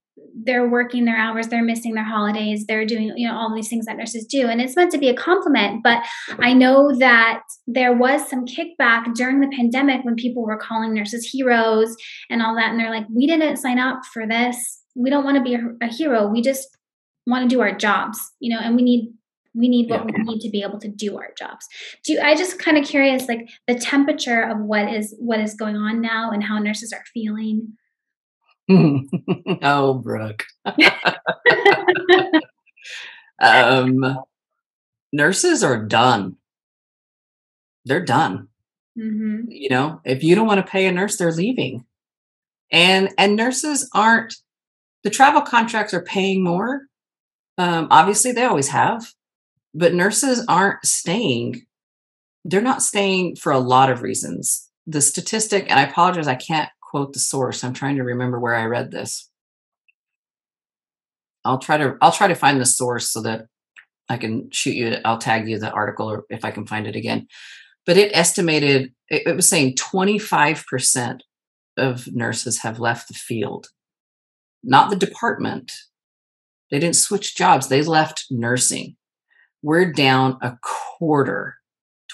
[0.44, 3.86] they're working their hours, they're missing their holidays, they're doing, you know, all these things
[3.86, 5.82] that nurses do, and it's meant to be a compliment.
[5.82, 6.04] But
[6.40, 11.26] I know that there was some kickback during the pandemic when people were calling nurses
[11.26, 11.96] heroes
[12.30, 14.84] and all that, and they're like, we didn't sign up for this.
[14.96, 16.28] We don't want to be a, a hero.
[16.28, 16.68] We just
[17.28, 19.14] want to do our jobs you know and we need
[19.56, 20.16] we need what yeah.
[20.18, 21.68] we need to be able to do our jobs.
[22.06, 25.76] Do i just kind of curious like the temperature of what is what is going
[25.76, 27.74] on now and how nurses are feeling?
[29.62, 30.46] Oh brooke.
[33.42, 34.18] Um
[35.14, 36.36] nurses are done.
[37.86, 38.48] They're done.
[38.98, 39.44] Mm-hmm.
[39.48, 41.86] you know if you don't want to pay a nurse they're leaving.
[42.72, 44.36] And and nurses aren't
[45.04, 46.89] the travel contracts are paying more
[47.60, 49.06] um, obviously, they always have,
[49.74, 51.66] but nurses aren't staying.
[52.46, 54.70] They're not staying for a lot of reasons.
[54.88, 57.64] The statistic, and I apologize, I can't quote the source.
[57.64, 59.30] I'm trying to remember where I read this.
[61.44, 63.48] I'll try to I'll try to find the source so that
[64.08, 64.96] I can shoot you.
[65.04, 67.28] I'll tag you the article or if I can find it again.
[67.86, 71.20] But it estimated it, it was saying 25%
[71.78, 73.68] of nurses have left the field,
[74.64, 75.74] not the department,
[76.72, 78.96] they didn't switch jobs, they left nursing.
[79.62, 81.56] we're down a quarter.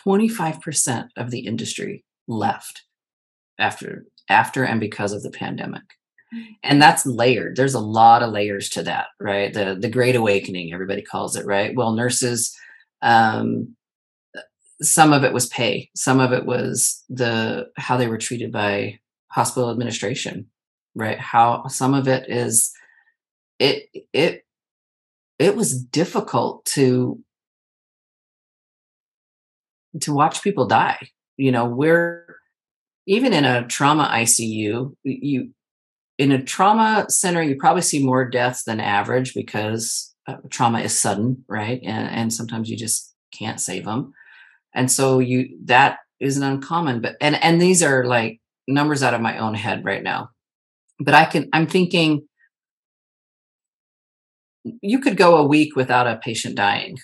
[0.06, 2.84] 25% of the industry left
[3.60, 5.84] after after and because of the pandemic.
[6.64, 7.56] And that's layered.
[7.56, 9.54] There's a lot of layers to that right?
[9.54, 11.76] The the great awakening everybody calls it right?
[11.76, 12.56] Well nurses
[13.02, 13.76] um
[14.82, 15.90] some of it was pay.
[15.96, 19.00] Some of it was the how they were treated by
[19.30, 20.48] hospital administration
[20.96, 21.20] right?
[21.20, 22.72] How some of it is
[23.60, 24.45] it it
[25.40, 27.20] it was difficult to
[30.02, 32.38] to watch people die you know we're
[33.08, 35.50] even in a trauma icu you
[36.18, 40.98] in a trauma center you probably see more deaths than average because uh, trauma is
[40.98, 41.82] sudden right?
[41.84, 44.14] And, and sometimes you just can't save them
[44.74, 49.22] and so you that isn't uncommon but and and these are like numbers out of
[49.22, 50.30] my own head right now.
[51.00, 52.28] But i can i'm thinking
[54.82, 56.98] you could go a week without a patient dying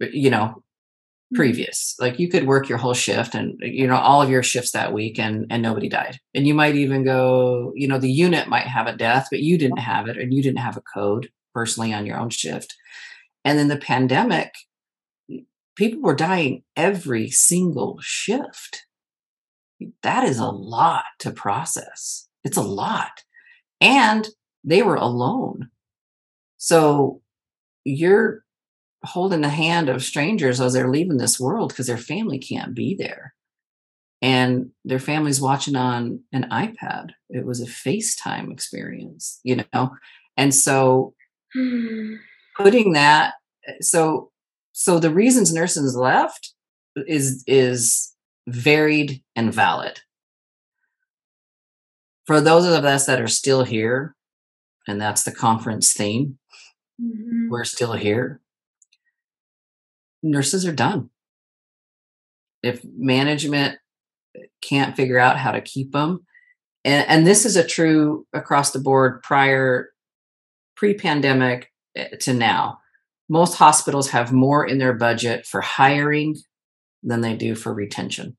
[0.00, 0.62] you know
[1.30, 1.42] Mm-hmm.
[1.42, 1.94] previous.
[2.00, 4.94] Like you could work your whole shift and you know all of your shifts that
[4.94, 6.18] week and and nobody died.
[6.34, 9.58] And you might even go you know the unit might have a death but you
[9.58, 12.74] didn't have it and you didn't have a code personally on your own shift.
[13.44, 14.54] And then the pandemic
[15.76, 18.86] people were dying every single shift.
[20.02, 22.26] That is a lot to process.
[22.42, 23.22] It's a lot.
[23.82, 24.26] And
[24.64, 25.68] they were alone
[26.58, 27.22] so
[27.84, 28.44] you're
[29.04, 32.94] holding the hand of strangers as they're leaving this world because their family can't be
[32.94, 33.32] there.
[34.20, 37.12] And their family's watching on an ipad.
[37.30, 39.90] It was a facetime experience you know?
[40.36, 41.14] And so
[41.54, 42.14] hmm.
[42.56, 43.34] putting that
[43.80, 44.30] so
[44.72, 46.52] so the reasons nurses left
[47.06, 48.14] is is
[48.48, 50.00] varied and valid.
[52.26, 54.16] For those of us that are still here
[54.88, 56.37] and that's the conference theme
[57.00, 57.48] mm-hmm.
[57.50, 58.40] we're still here.
[60.22, 61.10] Nurses are done.
[62.62, 63.78] If management
[64.62, 66.26] can't figure out how to keep them,
[66.84, 69.90] and, and this is a true across the board prior
[70.76, 72.78] pre-pandemic eh, to now.
[73.28, 76.36] Most hospitals have more in their budget for hiring
[77.02, 78.36] than they do for retention.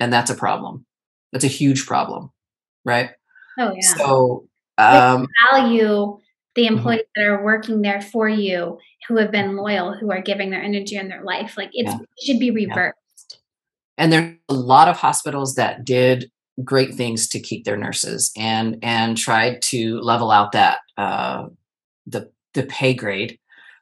[0.00, 0.86] And that's a problem.
[1.32, 2.30] That's a huge problem
[2.84, 3.10] right?
[3.58, 3.96] Oh yeah.
[3.96, 4.46] So
[4.78, 6.18] um, value
[6.54, 6.76] the mm-hmm.
[6.76, 7.22] employees mm-hmm.
[7.22, 8.78] that are working there for you
[9.08, 11.98] who have been loyal who are giving their energy and their life like it's, yeah.
[11.98, 12.96] it should be reversed
[13.30, 13.36] yeah.
[13.98, 16.30] and there's a lot of hospitals that did
[16.62, 21.46] great things to keep their nurses and and tried to level out that uh
[22.06, 23.38] the the pay grade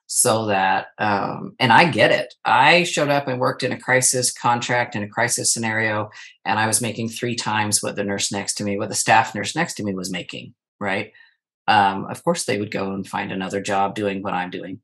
[0.07, 4.33] so that um and i get it i showed up and worked in a crisis
[4.33, 6.09] contract in a crisis scenario
[6.47, 9.35] and i was making three times what the nurse next to me what the staff
[9.35, 11.13] nurse next to me was making right
[11.69, 14.81] um, of course they would go and find another job doing what I'm doing.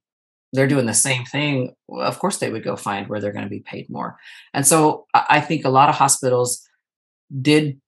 [0.53, 1.75] They're doing the same thing.
[1.91, 4.17] Of course they would go find where they're going to be paid more.
[4.55, 6.67] And so I think a lot of hospitals
[7.43, 7.81] did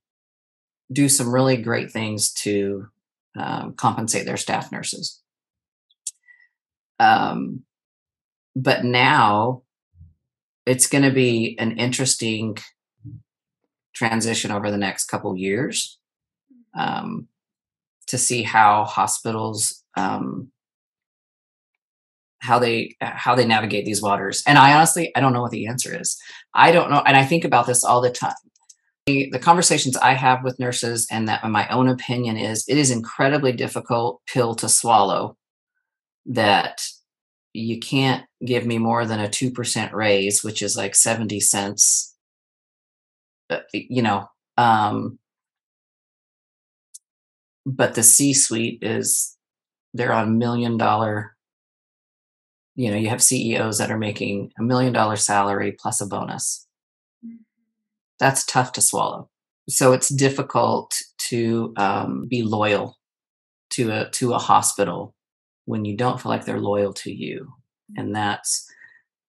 [0.93, 2.89] do some really great things to
[3.37, 5.21] um, compensate their staff nurses.
[6.99, 7.63] Um,
[8.55, 9.63] but now
[10.67, 12.59] it's going to be an interesting
[13.95, 15.99] transition over the next couple years.
[16.75, 17.29] Um,
[18.11, 20.51] to see how hospitals um,
[22.41, 24.43] how they how they navigate these waters.
[24.47, 26.19] And i honestly i don't know what the answer is.
[26.55, 28.35] I don't know and i think about this all the time.
[29.07, 32.91] The, the conversations i have with nurses and that my own opinion is it is
[32.91, 35.37] incredibly difficult pill to swallow
[36.27, 36.83] that
[37.53, 42.15] you can't give me more than a 2% raise which is like 70 cents
[43.49, 45.19] uh, you know um
[47.67, 49.37] but the C suite is
[49.95, 51.37] they're on million dollar
[52.75, 56.67] you know you have CEOs that are making a million dollar salary plus a bonus.
[58.19, 59.31] That's tough to swallow.
[59.69, 60.95] So it's difficult
[61.29, 62.99] to um, be loyal
[63.71, 65.15] to a to a hospital
[65.65, 67.53] when you don't feel like they're loyal to you.
[67.97, 68.69] And that's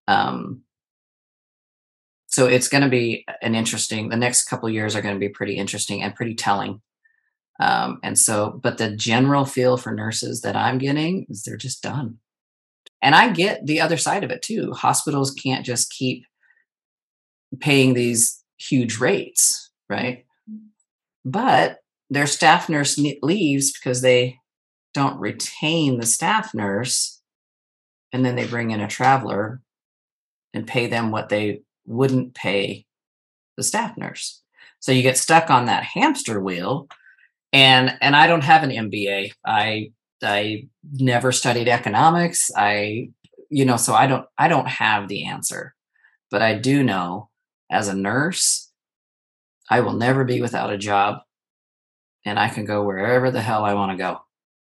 [0.08, 0.62] um
[2.26, 5.28] so it's going to be an interesting the next couple years are going to be
[5.28, 6.80] pretty interesting and pretty telling
[7.62, 11.80] um, and so, but the general feel for nurses that I'm getting is they're just
[11.80, 12.18] done.
[13.00, 14.72] And I get the other side of it too.
[14.72, 16.24] Hospitals can't just keep
[17.60, 20.26] paying these huge rates, right?
[21.24, 21.78] But
[22.10, 24.38] their staff nurse leaves because they
[24.92, 27.20] don't retain the staff nurse.
[28.12, 29.62] And then they bring in a traveler
[30.52, 32.86] and pay them what they wouldn't pay
[33.56, 34.42] the staff nurse.
[34.80, 36.88] So you get stuck on that hamster wheel
[37.52, 39.32] and and I don't have an MBA.
[39.44, 39.92] I
[40.22, 42.50] I never studied economics.
[42.56, 43.10] I
[43.50, 45.74] you know, so I don't I don't have the answer,
[46.30, 47.28] but I do know
[47.70, 48.70] as a nurse,
[49.70, 51.20] I will never be without a job
[52.24, 54.20] and I can go wherever the hell I want to go.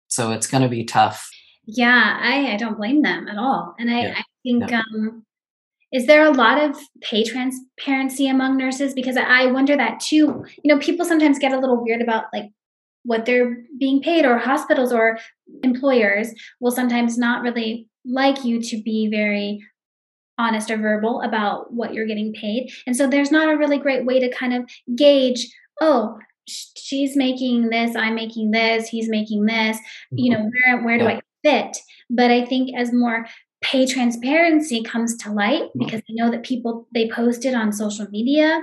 [0.08, 1.28] So it's going to be tough.
[1.64, 3.74] Yeah, I, I don't blame them at all.
[3.78, 4.14] And I, yeah.
[4.18, 4.82] I think, yeah.
[4.94, 5.24] um,
[5.92, 8.94] is there a lot of pay transparency among nurses?
[8.94, 10.44] Because I wonder that too.
[10.62, 12.50] You know, people sometimes get a little weird about like
[13.04, 15.18] what they're being paid, or hospitals or
[15.62, 19.64] employers will sometimes not really like you to be very
[20.38, 22.70] honest or verbal about what you're getting paid.
[22.86, 25.46] And so there's not a really great way to kind of gauge,
[25.80, 29.78] oh, she's making this, I'm making this, he's making this,
[30.10, 30.42] you mm-hmm.
[30.42, 31.20] know, where where do yeah.
[31.44, 31.76] I fit?
[32.10, 33.26] But I think as more
[33.62, 35.84] pay transparency comes to light mm-hmm.
[35.84, 38.60] because I know that people they post it on social media,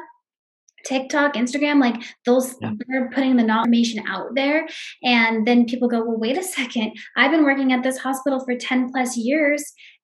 [0.89, 2.71] TikTok, Instagram, like those yeah.
[2.87, 4.67] they're putting the information out there.
[5.03, 8.55] And then people go, Well, wait a second, I've been working at this hospital for
[8.55, 9.63] 10 plus years.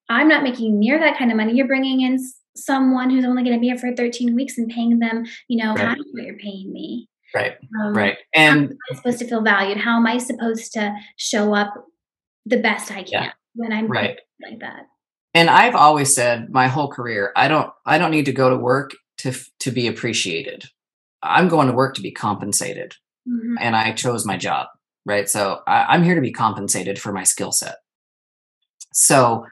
[0.10, 1.56] I'm not making near that kind of money.
[1.56, 2.20] You're bringing in
[2.56, 5.74] someone who's only going to be here for 13 weeks and paying them, you know,
[5.74, 5.80] right.
[5.80, 7.10] half what you're paying me.
[7.34, 7.56] Right.
[7.82, 8.18] Um, right.
[8.34, 9.78] And how am I supposed to feel valued?
[9.78, 11.74] How am I supposed to show up
[12.46, 13.32] the best I can yeah.
[13.56, 14.84] when I'm right like that?
[15.34, 18.56] And I've always said my whole career, I don't I don't need to go to
[18.56, 20.66] work to to be appreciated.
[21.22, 22.96] I'm going to work to be compensated.
[23.28, 23.56] Mm-hmm.
[23.60, 24.68] And I chose my job,
[25.06, 25.30] right?
[25.30, 27.78] So I, I'm here to be compensated for my skill set.
[28.94, 29.46] So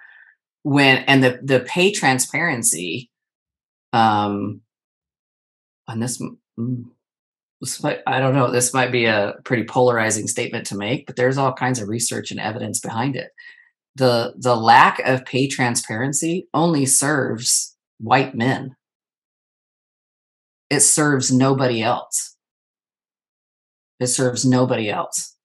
[0.61, 3.11] when and the the pay transparency
[3.91, 4.61] um
[5.88, 6.22] on this
[6.57, 6.86] mm,
[7.82, 11.38] might, I don't know, this might be a pretty polarizing statement to make, but there's
[11.38, 13.32] all kinds of research and evidence behind it.
[13.95, 18.76] The the lack of pay transparency only serves white men.
[20.74, 22.36] It serves nobody else.
[23.99, 25.36] It serves nobody else.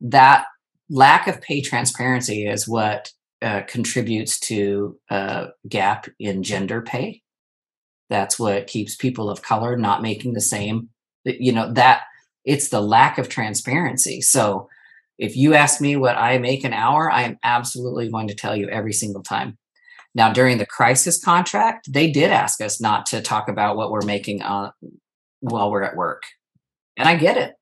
[0.00, 0.46] That
[0.88, 7.22] lack of pay transparency is what uh, contributes to a gap in gender pay.
[8.10, 10.88] That's what keeps people of color not making the same
[11.24, 12.02] you know that
[12.44, 14.68] it's the lack of transparency so
[15.18, 18.56] if you ask me what i make an hour i am absolutely going to tell
[18.56, 19.56] you every single time
[20.14, 24.04] now during the crisis contract they did ask us not to talk about what we're
[24.04, 24.70] making uh,
[25.40, 26.22] while we're at work.
[26.96, 27.54] And i get it.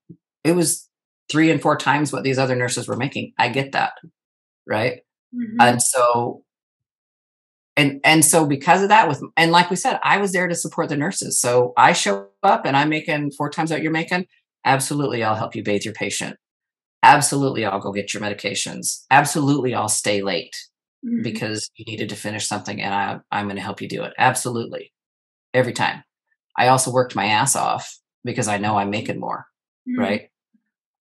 [0.45, 0.89] It was
[1.31, 3.33] three and four times what these other nurses were making.
[3.39, 3.93] I get that
[4.67, 5.01] right?
[5.35, 5.61] Mm-hmm.
[5.61, 6.43] and so
[7.77, 10.55] and and so because of that with and like we said i was there to
[10.55, 11.41] support the nurses.
[11.41, 14.27] So i show up and i'm making four times what you're making.
[14.65, 16.37] Absolutely i'll help you bathe your patient.
[17.03, 19.05] Absolutely i'll go get your medications.
[19.11, 20.57] Absolutely i'll stay late
[21.07, 21.23] mm-hmm.
[21.23, 24.13] because you needed to finish something and I, i'm going to help you do it
[24.19, 24.93] absolutely
[25.55, 26.03] every time
[26.57, 29.47] i also worked my ass off because i know i'm making more
[29.89, 30.01] mm-hmm.
[30.01, 30.31] right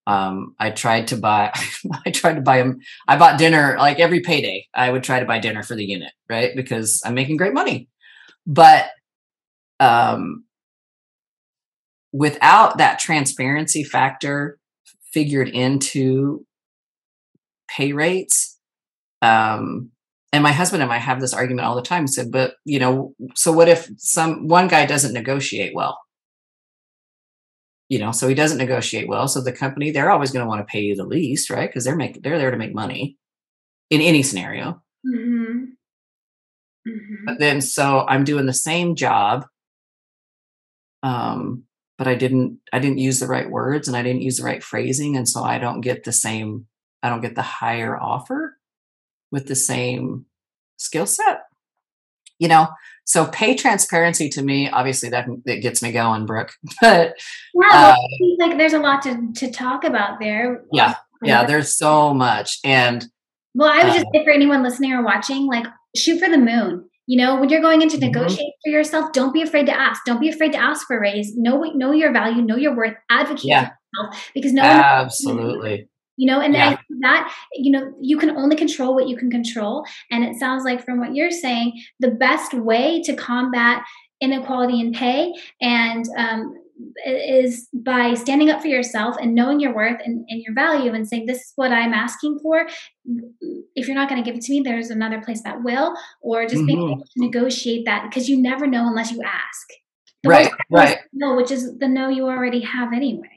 [0.08, 1.52] um, I tried to buy,
[2.06, 2.80] I tried to buy them.
[3.08, 4.68] I bought dinner like every payday.
[4.74, 6.56] I would try to buy dinner for the unit, right?
[6.56, 7.90] Because I'm making great money.
[8.46, 8.90] But
[9.80, 10.46] um,
[12.14, 14.60] without that transparency factor
[15.12, 16.46] figured into
[17.68, 18.60] pay rates,
[19.22, 19.92] um,
[20.36, 22.08] and my husband and I have this argument all the time.
[22.08, 25.98] Said, but you know, so what if some one guy doesn't negotiate well?
[27.90, 30.60] you know so he doesn't negotiate well so the company they're always going to want
[30.60, 33.18] to pay you the least right because they're making they're there to make money
[33.90, 35.66] in any scenario mm-hmm.
[36.88, 37.26] Mm-hmm.
[37.26, 39.46] but then so i'm doing the same job
[41.04, 41.64] um
[41.98, 44.64] but i didn't i didn't use the right words and i didn't use the right
[44.64, 46.66] phrasing and so i don't get the same
[47.04, 48.55] i don't get the higher offer
[49.32, 50.26] with the same
[50.78, 51.44] skill set
[52.40, 52.68] you know
[53.06, 56.52] so pay transparency to me, obviously that that gets me going, Brooke.
[56.82, 57.16] But
[57.54, 57.96] yeah, uh,
[58.40, 60.64] like there's a lot to to talk about there.
[60.72, 62.60] Yeah, yeah, there's so much.
[62.64, 63.06] And
[63.54, 65.66] well, I would just uh, say for anyone listening or watching, like
[65.96, 66.90] shoot for the moon.
[67.08, 68.08] You know, when you're going into mm-hmm.
[68.08, 68.72] negotiate mm-hmm.
[68.72, 70.02] for yourself, don't be afraid to ask.
[70.06, 71.38] Don't be afraid to ask for a raise.
[71.38, 73.70] Know know your value, know your worth, advocate yeah.
[73.70, 75.88] for yourself because no one absolutely
[76.18, 76.78] you know and yeah.
[77.02, 79.86] that you know you can only control what you can control.
[80.12, 83.84] And it sounds like from what you're saying the best way to combat
[84.22, 86.56] inequality in pay and um,
[87.06, 91.08] is by standing up for yourself and knowing your worth and, and, your value and
[91.08, 92.68] saying this is what i'm asking for.
[93.76, 96.44] If you're not going to give it to me there's another place that will or
[96.44, 96.66] just mm-hmm.
[96.66, 99.70] being able to negotiate that because you never know unless you ask.
[100.24, 100.98] The right right.
[101.14, 103.35] no which is the no you already have anyway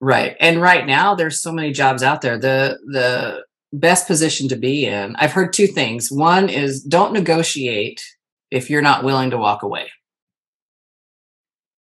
[0.00, 0.36] Right.
[0.38, 2.38] And right now there's so many jobs out there.
[2.38, 5.16] The the best position to be in.
[5.16, 6.10] I've heard two things.
[6.10, 8.02] One is don't negotiate
[8.50, 9.90] if you're not willing to walk away.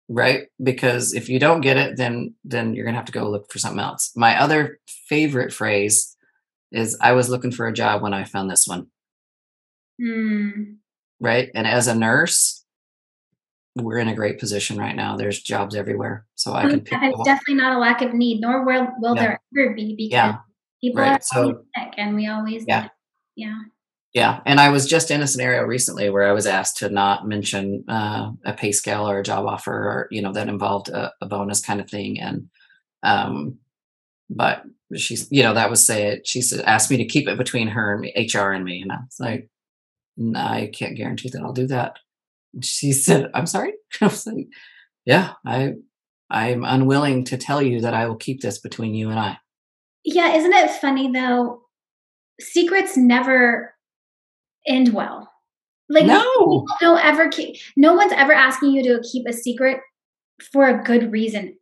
[0.07, 0.47] Right?
[0.61, 3.51] Because if you don't get it then then you're going to have to go look
[3.51, 4.11] for something else.
[4.15, 6.15] My other favorite phrase
[6.71, 8.87] is I was looking for a job when I found this one.
[10.01, 10.77] Mm.
[11.19, 11.49] Right.
[11.53, 12.58] And as a nurse,
[13.81, 15.15] we're in a great position right now.
[15.17, 16.25] There's jobs everywhere.
[16.35, 19.21] So I can pick It's definitely not a lack of need, nor will, will Yeah.
[19.21, 20.37] there ever be because Yeah.
[20.81, 21.17] people Right.
[21.17, 22.87] are So- sick and we always Yeah.
[23.35, 23.55] yeah.
[24.13, 24.41] Yeah.
[24.45, 27.83] And I was just in a scenario recently where I was asked to not mention
[27.87, 31.27] uh, a pay scale or a job offer or, you know, that involved a, a
[31.27, 32.19] bonus kind of thing.
[32.19, 32.49] And,
[33.03, 33.59] um,
[34.29, 34.63] but
[34.95, 36.27] she's, you know, that was say it.
[36.27, 38.81] She said, asked me to keep it between her and me, HR and me.
[38.81, 39.47] And I was like,
[40.17, 41.97] no, I can't guarantee that I'll do that.
[42.61, 43.73] She said, I'm sorry.
[44.01, 44.47] I was like,
[45.05, 45.73] yeah, I,
[46.29, 49.37] I'm unwilling to tell you that I will keep this between you and I.
[50.03, 51.61] Yeah, isn't it funny though?
[52.39, 53.73] Secrets never
[54.67, 55.31] end well.
[55.89, 56.65] Like No.
[56.79, 59.79] don't ever keep, no one's ever asking you to keep a secret
[60.53, 61.58] for a good reason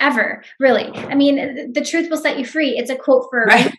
[0.00, 3.72] ever really i mean the truth will set you free it's a quote for Right.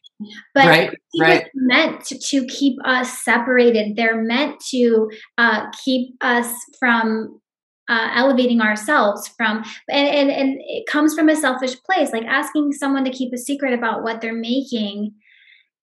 [0.54, 0.90] but right.
[0.90, 1.44] secrets Right.
[1.44, 7.40] are meant to, to keep us separated they're meant to uh, keep us from
[7.88, 12.72] uh, elevating ourselves from and, and and it comes from a selfish place like asking
[12.72, 15.14] someone to keep a secret about what they're making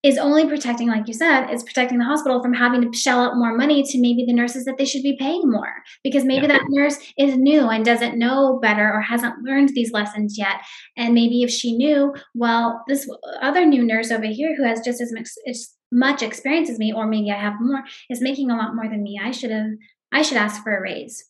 [0.02, 3.36] is only protecting like you said is protecting the hospital from having to shell out
[3.36, 5.72] more money to maybe the nurses that they should be paying more
[6.02, 6.54] because maybe Yeah.
[6.58, 10.56] that nurse is new and doesn't know better or hasn't learned these lessons yet
[10.96, 13.08] and maybe if she knew well this
[13.40, 16.92] other new nurse over here who has just as much, as much experience as me
[16.92, 19.66] or maybe i have more is making a lot more than me i should have
[20.10, 21.24] i should ask for a raise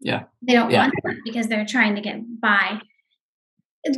[0.00, 0.24] Yeah.
[0.40, 0.82] they don't Yeah.
[0.82, 2.93] want that because they're trying to get by It's- it's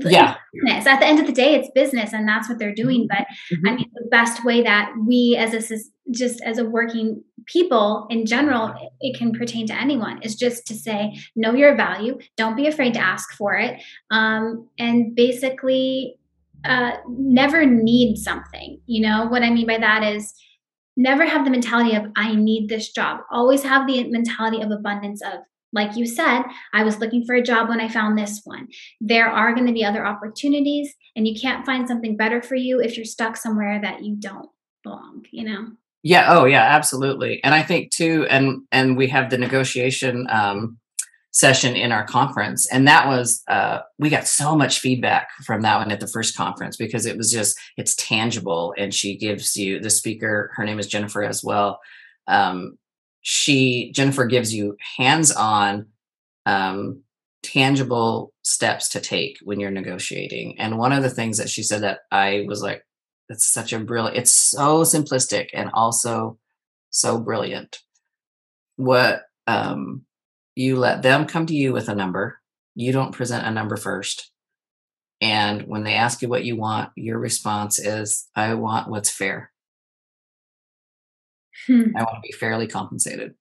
[0.05, 0.37] Yeah.
[0.53, 0.87] business.
[0.87, 3.69] at the end of the day it's business and that's what they're doing but Mhm.
[3.71, 5.77] I mean, the best way that we, as a
[6.13, 10.67] just as a working people in general, it, it can pertain to anyone is just
[10.67, 12.19] to say, know your value.
[12.37, 13.81] Don't be afraid to ask for it,
[14.11, 16.17] um, and basically,
[16.65, 18.81] uh, never need something.
[18.87, 20.33] You know what I mean by that is
[20.97, 23.21] never have the mentality of I need this job.
[23.31, 25.41] Always have the mentality of abundance of.
[25.73, 26.43] Like you said,
[26.73, 28.69] I was looking for a job when I found this one.
[29.01, 32.81] There are going to be other opportunities and you can't find something better for you
[32.81, 34.49] if you're stuck somewhere that you don't
[34.83, 35.67] belong you know
[36.03, 36.27] Yeah.
[36.29, 36.63] Oh, yeah.
[36.63, 37.43] Absolutely.
[37.43, 40.79] And I think too, and and we have the negotiation um,
[41.33, 45.79] session in our conference, and that was uh, we got so much feedback from that
[45.79, 49.81] one at the first conference because it was just it's tangible, and she gives you
[49.81, 50.53] the speaker.
[50.55, 51.81] Her name is Jennifer as well.
[52.29, 52.79] Um,
[53.29, 55.87] she Jennifer gives you hands-on,
[56.47, 57.03] um,
[57.43, 60.55] tangible steps to take when you're negotiating.
[60.61, 62.85] And one of the things that she said that I was like
[63.29, 66.39] it's such a brilliant it's so simplistic and also
[66.91, 67.81] so brilliant.
[68.77, 70.03] What um
[70.55, 72.39] you let them come to you with a number.
[72.77, 74.31] You don't present a number first.
[75.21, 79.51] And when they ask you what you want your response is i want what's fair
[81.67, 81.97] Hmm.
[81.97, 83.35] i want to be fairly compensated.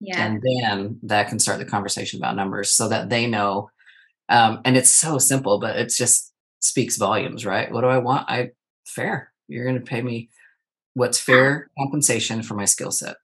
[0.00, 0.24] Yeah.
[0.24, 3.70] And then that can start the conversation about numbers so that they know
[4.28, 7.70] um, and it's so simple but it just speaks volumes right?
[7.70, 8.30] What do i want?
[8.30, 8.50] I
[8.86, 9.32] fair.
[9.48, 10.30] You're going to pay me
[10.94, 13.16] what's fair compensation for my skill set.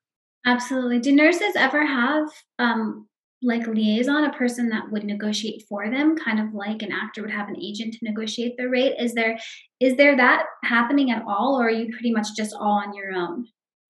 [0.45, 1.01] Absolutely.
[1.01, 3.09] Do nurses ever have um
[3.43, 7.31] like liaison a person that would negotiate for them kind of like an actor would
[7.31, 8.95] have an agent to negotiate their rate?
[8.99, 9.39] Is there
[9.81, 13.12] is there that happening at all or are you pretty much just all on your
[13.12, 13.47] own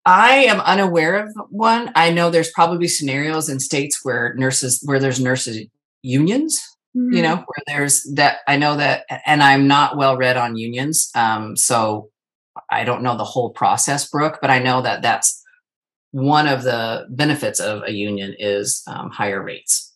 [0.07, 4.99] i am unaware of one i know there's probably scenarios in states where nurses where
[5.01, 5.67] there's nurses
[6.03, 6.61] unions
[6.95, 7.23] you Mhm.
[7.23, 11.57] know where there's that i know that and i'm not well read on unions um
[11.57, 12.09] so
[12.71, 15.43] i don't know the whole process brooke but i know that that's
[16.13, 19.93] one of the benefits of a union is um, higher rates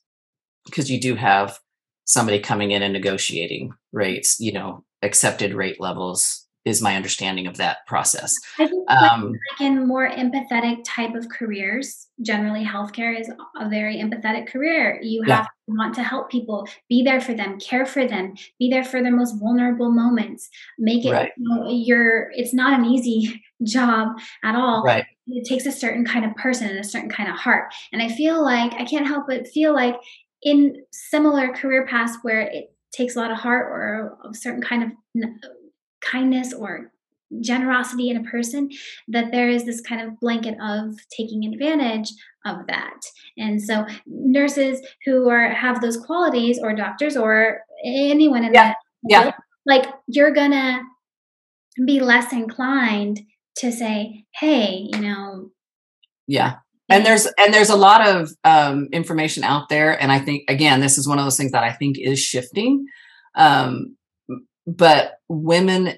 [0.66, 1.58] because you do have
[2.04, 7.56] somebody coming in and negotiating rates you know accepted rate levels is my understanding of
[7.58, 13.30] that process I think like um in more empathetic type of careers, generally healthcare is
[13.60, 14.98] a very empathetic career.
[15.02, 15.36] You Yeah.
[15.36, 15.50] have to
[15.80, 19.14] want to help people, be there for them, care for them, be there for their
[19.14, 20.48] most vulnerable moments.
[20.78, 21.32] Make it Right.
[21.36, 24.82] you know, your it's not an easy job at all.
[24.82, 27.72] right It takes a certain kind of person and a certain kind of heart.
[27.92, 29.96] And I feel like I can't help but feel like
[30.42, 34.82] in similar career paths where it takes a lot of heart or a certain kind
[34.84, 34.90] of
[36.10, 36.92] kindness or
[37.40, 38.68] generosity in a person
[39.08, 42.10] that there is this kind of blanket of taking advantage
[42.44, 43.00] of that.
[43.38, 48.76] And so nurses who are have those qualities or doctors or anyone in Yeah, that
[49.08, 49.32] yeah.
[49.66, 50.82] like you're gonna
[51.86, 53.20] be less inclined
[53.56, 55.50] to say hey you know
[56.26, 56.56] yeah.
[56.88, 60.80] and there's and there's a lot of um, information out there and i think again
[60.80, 62.86] this is one of those things that i think is shifting.
[63.34, 63.96] Um,
[64.76, 65.94] but women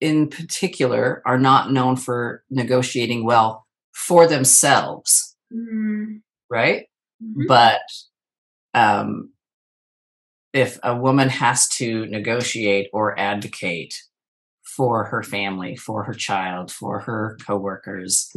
[0.00, 6.22] in particular are not known for negotiating well for themselves, Mhm.
[6.50, 6.86] right?
[7.22, 7.46] Mhm.
[7.48, 7.80] But
[8.74, 9.32] um,
[10.52, 13.94] if a woman has to negotiate or advocate
[14.62, 18.30] for her family, for her child, for her coworkers,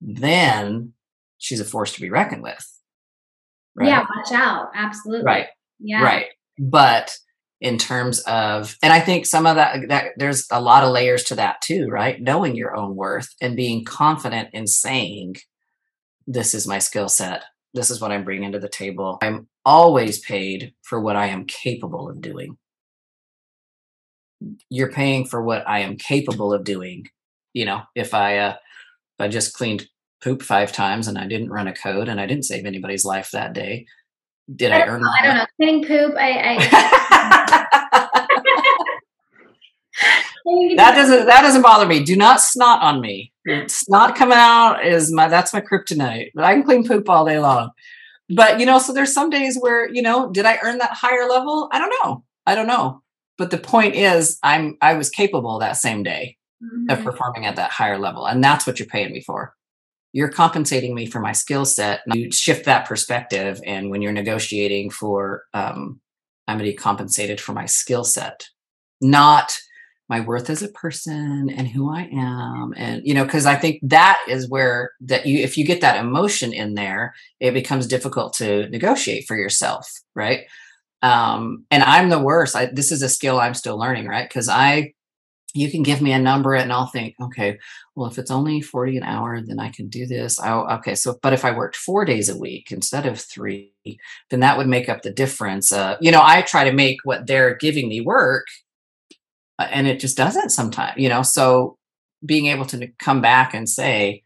[0.00, 0.92] then
[1.38, 2.66] she's a force to be reckoned with.
[3.74, 3.88] Right?
[3.88, 4.70] Yeah, watch out.
[4.74, 5.24] Absolutely.
[5.24, 5.46] Right.
[5.78, 6.02] Yeah.
[6.02, 6.26] Right.
[6.58, 7.16] But
[7.60, 11.24] in terms of and I think some of that that there's a lot of layers
[11.24, 12.20] to that too, right?
[12.20, 15.36] Knowing your own worth and being confident in saying
[16.26, 17.44] this is my skill set.
[17.74, 19.18] This is what I'm bringing to the table.
[19.22, 22.56] I'm always paid for what I am capable of doing.
[24.70, 27.08] You're paying for what I am capable of doing.
[27.54, 29.88] You know, if I uh if I just cleaned
[30.22, 33.30] poop five times and I didn't run a code and I didn't save anybody's life
[33.32, 33.86] that day,
[34.56, 35.46] did I, I earn know, I don't know.
[35.56, 36.14] Cleaning poop.
[36.16, 36.56] I.
[36.56, 37.88] I
[40.76, 42.02] that doesn't that doesn't bother me.
[42.04, 43.32] Do not snot on me.
[43.66, 46.30] Snot coming out is my that's my kryptonite.
[46.34, 47.70] But I can clean poop all day long.
[48.30, 51.28] But you know, so there's some days where you know, did I earn that higher
[51.28, 51.68] level?
[51.72, 52.24] I don't know.
[52.46, 53.02] I don't know.
[53.36, 56.36] But the point is, I'm I was capable that same day
[56.90, 57.04] of Mhm.
[57.04, 59.54] performing at that higher level, and that's what you're paying me for.
[60.12, 62.00] You're compensating me for my skill set.
[62.12, 66.00] You shift that perspective, and when you're negotiating for, um,
[66.46, 68.48] I'm going to be compensated for my skill set,
[69.02, 69.58] not
[70.08, 72.72] my worth as a person and who I am.
[72.76, 76.02] And, you know, because I think that is where that you, if you get that
[76.02, 79.86] emotion in there, it becomes difficult to negotiate for yourself.
[80.14, 80.46] Right.
[81.02, 82.56] Um, and I'm the worst.
[82.56, 84.06] I, this is a skill I'm still learning.
[84.06, 84.26] Right.
[84.26, 84.94] Because I,
[85.58, 87.58] you can give me a number and I'll think, okay,
[87.96, 90.38] well, if it's only 40 an hour, then I can do this.
[90.40, 90.94] Oh, okay.
[90.94, 93.72] So, but if I worked four days a week instead of three,
[94.30, 95.72] then that would make up the difference.
[95.72, 98.46] Uh, you know, I try to make what they're giving me work
[99.58, 101.76] uh, and it just doesn't sometimes, you know, so
[102.24, 104.22] being able to come back and say,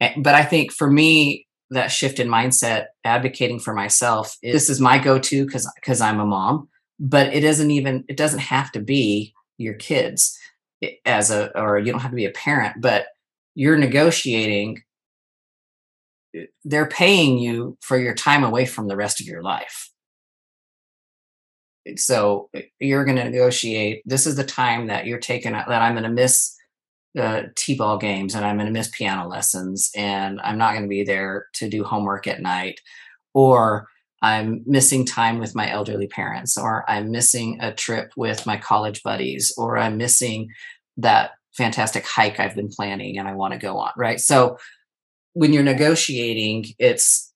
[0.00, 4.78] eh, but I think for me, that shift in mindset, advocating for myself, this is
[4.78, 6.68] my go-to because because I'm a mom,
[7.00, 10.38] but it isn't even, it doesn't have to be your kids
[11.04, 13.06] as a, or you don't have to be a parent, but
[13.54, 14.82] you're negotiating.
[16.34, 19.90] eh, They're paying you for your time away from the rest of your life
[21.96, 25.92] so eh, you're going to negotiate this is the time that you're taking that i'm
[25.94, 26.54] going to miss
[27.18, 30.88] uh, t-ball games and i'm going to miss piano lessons and i'm not going to
[30.88, 32.80] be there to do homework at night
[33.34, 33.86] or
[34.22, 39.02] i'm missing time with my elderly parents or i'm missing a trip with my college
[39.02, 40.48] buddies or i'm missing
[40.98, 44.56] that fantastic hike i've been planning and i want to go on right so
[45.34, 47.32] when you're negotiating it's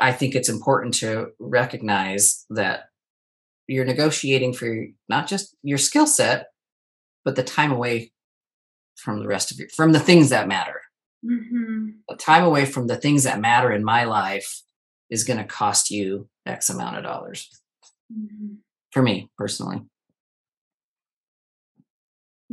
[0.00, 2.84] i think it's important to recognize that
[3.68, 6.46] you're negotiating for not just your skill set,
[7.24, 8.12] but the time away
[8.96, 10.80] from the rest of your from the things that matter.
[11.24, 11.94] Mhm.
[12.08, 14.62] The time away from the things that matter in my life
[15.10, 17.48] is going to cost you X amount of dollars.
[18.12, 18.58] Mhm.
[18.92, 19.82] For me personally.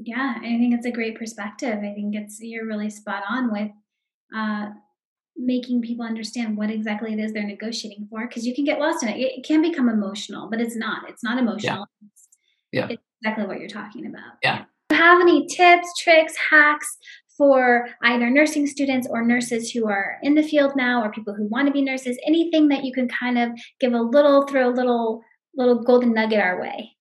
[0.06, 1.80] Yeah, I think it's a great perspective.
[1.80, 3.72] I think it's you're really spot on with
[4.36, 4.70] uh,
[5.36, 9.04] making people understand what exactly it is they're negotiating for because you can get lost
[9.04, 9.18] in it.
[9.18, 9.46] it.
[9.46, 11.10] Can become emotional, but it's not.
[11.10, 11.86] It's not emotional.
[12.06, 12.28] It's,
[12.72, 12.88] Yeah.
[12.90, 14.34] it's exactly what you're talking about.
[14.44, 14.66] Yeah.
[14.90, 16.98] Do you have any tips, tricks, hacks
[17.38, 21.48] for either nursing students or nurses who are in the field now or people who
[21.48, 22.18] want to be nurses?
[22.26, 25.22] Anything that you can kind of give a little, throw a little,
[25.56, 26.92] little golden nugget our way?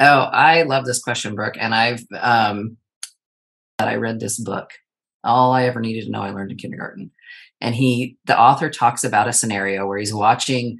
[0.00, 1.56] Oh, I love this question, Brooke.
[1.58, 2.76] And I've um
[3.78, 4.70] I read this book.
[5.24, 7.10] All I ever needed to know I learned in kindergarten.
[7.60, 10.78] And he the author talks about a scenario where he's watching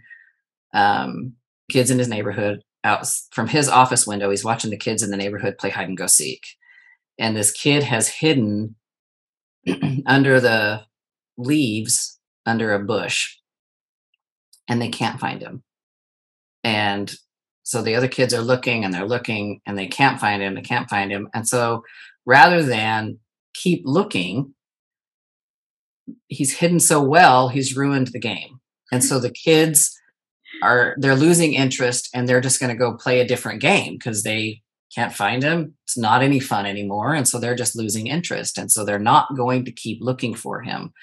[0.75, 1.35] um
[1.71, 5.17] kids in his neighborhood out from his office window, he's watching the kids in the
[5.17, 6.47] neighborhood play hide and go seek.
[7.19, 8.77] And this kid has hidden
[10.07, 10.83] under the
[11.37, 13.37] leaves under a bush
[14.69, 15.63] and they can't find him.
[16.63, 17.15] And
[17.69, 20.63] so the other kids are looking and they're looking and they can't find him, they
[20.63, 21.29] can't find him.
[21.35, 21.85] And so
[22.25, 23.19] rather than
[23.53, 24.55] keep looking,
[26.29, 28.59] he's hidden so well, he's ruined the game.
[28.91, 29.95] And so the kids
[30.63, 34.23] are they're losing interest and they're just going to go play a different game because
[34.23, 34.63] they
[34.95, 35.75] can't find him.
[35.85, 37.13] It's not any fun anymore.
[37.13, 38.57] And so they're just losing interest.
[38.57, 40.95] And so they're not going to keep looking for him.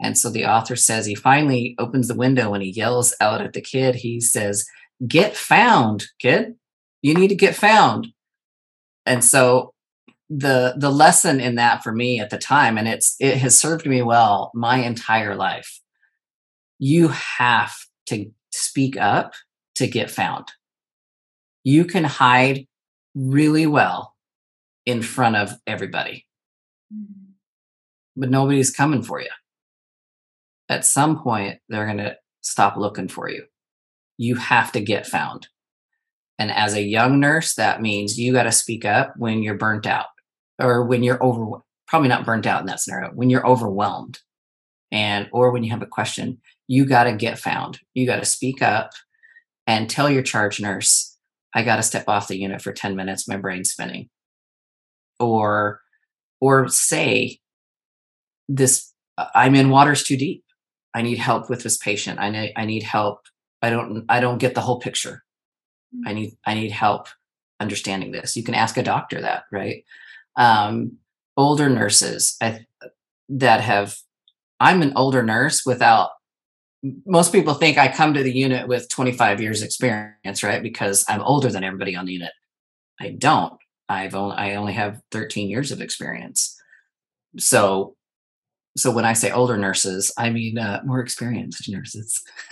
[0.00, 3.52] And so the author says he finally opens the window and he yells out at
[3.52, 3.96] the kid.
[3.96, 4.64] He says,
[5.06, 6.54] Get found, kid.
[7.02, 8.08] You need to get found.
[9.06, 9.72] And so
[10.30, 13.86] the the lesson in that for me at the time, and it's it has served
[13.86, 15.80] me well my entire life.
[16.78, 17.74] You have
[18.06, 19.34] to speak up
[19.76, 20.48] to get found.
[21.64, 22.66] You can hide
[23.14, 24.14] really well
[24.86, 26.26] in front of everybody,
[26.94, 27.32] Mhm.
[28.16, 29.30] but nobody's coming for you.
[30.68, 33.44] at some point they're going to stop looking for you.
[34.16, 35.48] You have to get found.
[36.38, 39.86] And as a young nurse, that means you got to speak up when you're burnt
[39.86, 40.06] out
[40.60, 44.20] or when you're over, probably not burnt out in that scenario, when you're overwhelmed
[44.90, 47.80] and, or when you have a question, you got to get found.
[47.94, 48.90] You got to speak up
[49.66, 51.16] and tell your charge nurse,
[51.54, 53.28] I got to step off the unit for 10 minutes.
[53.28, 54.08] My brain's spinning.
[55.20, 55.80] Or,
[56.40, 57.38] or say,
[58.48, 60.44] this, uh, I'm in waters too deep.
[60.94, 62.18] I need help with this patient.
[62.20, 63.20] I need, I need help.
[63.64, 65.24] I don't, I don't get the whole picture.
[66.06, 67.08] I need, I need help
[67.60, 68.36] understanding this.
[68.36, 69.84] You can ask a doctor that, right?
[70.36, 70.98] Um,
[71.36, 72.66] older nurses I,
[73.28, 73.96] that have,
[74.60, 76.10] I'm an older nurse without
[77.06, 80.62] most people think I come to the unit with 25 years experience, right?
[80.62, 82.32] Because I'm older than everybody on the unit.
[83.00, 83.54] I don't.
[83.88, 86.60] I've only I only have 13 years of experience.
[87.38, 87.96] So
[88.76, 92.22] so when I say older nurses, I mean uh, more experienced nurses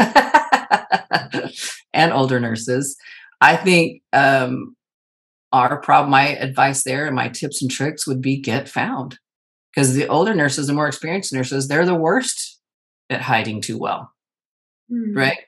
[1.92, 2.96] and older nurses.
[3.40, 4.76] I think um,
[5.52, 9.18] our problem, my advice there, and my tips and tricks would be get found,
[9.74, 12.60] because the older nurses and more experienced nurses, they're the worst
[13.10, 14.12] at hiding too well.
[14.90, 15.16] Mm.
[15.16, 15.38] right?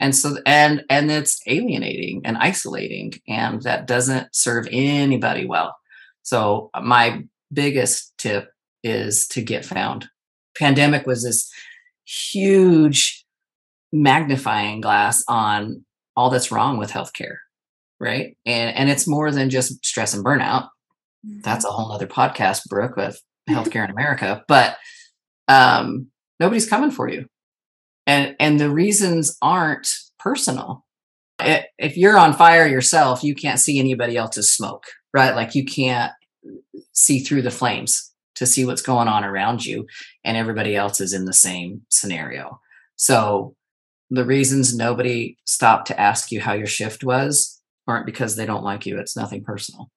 [0.00, 5.76] And so and and it's alienating and isolating and that doesn't serve anybody well.
[6.22, 8.50] So uh, my biggest tip
[8.82, 10.08] is to get found.
[10.56, 11.50] Pandemic was this
[12.04, 13.25] huge
[13.92, 15.84] magnifying glass on
[16.16, 17.36] all that's wrong with healthcare
[18.00, 18.36] right?
[18.44, 20.68] And and it's more than just stress and burnout.
[21.24, 21.72] That's mm-hmm.
[21.72, 23.20] a whole other podcast brooke with
[23.50, 24.76] healthcare in america but
[25.46, 26.08] um
[26.40, 27.26] nobody's coming for you.
[28.06, 30.84] And and the reasons aren't personal.
[31.38, 34.84] If you're on fire yourself you can't see anybody else's smoke
[35.14, 35.34] right?
[35.34, 36.12] Like you can't
[36.92, 39.86] see through the flames to see what's going on around you
[40.24, 42.60] and everybody else is in the same scenario.
[42.96, 43.55] So
[44.10, 48.64] the reasons nobody stopped to ask you how your shift was aren't because they don't
[48.64, 49.90] like you it's nothing personal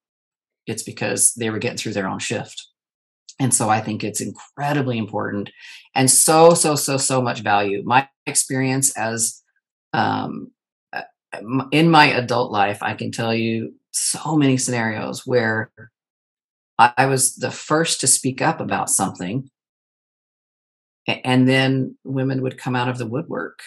[0.68, 2.68] it's because they were getting through their own shift
[3.40, 5.50] and so I think it's incredibly important
[5.96, 7.82] and so, so, so, so much value.
[7.86, 9.42] My experience as
[9.94, 10.52] um,
[10.94, 11.02] uh,
[11.72, 15.72] in my adult life, I can tell you so many scenarios where
[16.78, 19.50] I was the first to speak up about something.
[21.08, 23.60] And then women would come out of the woodwork,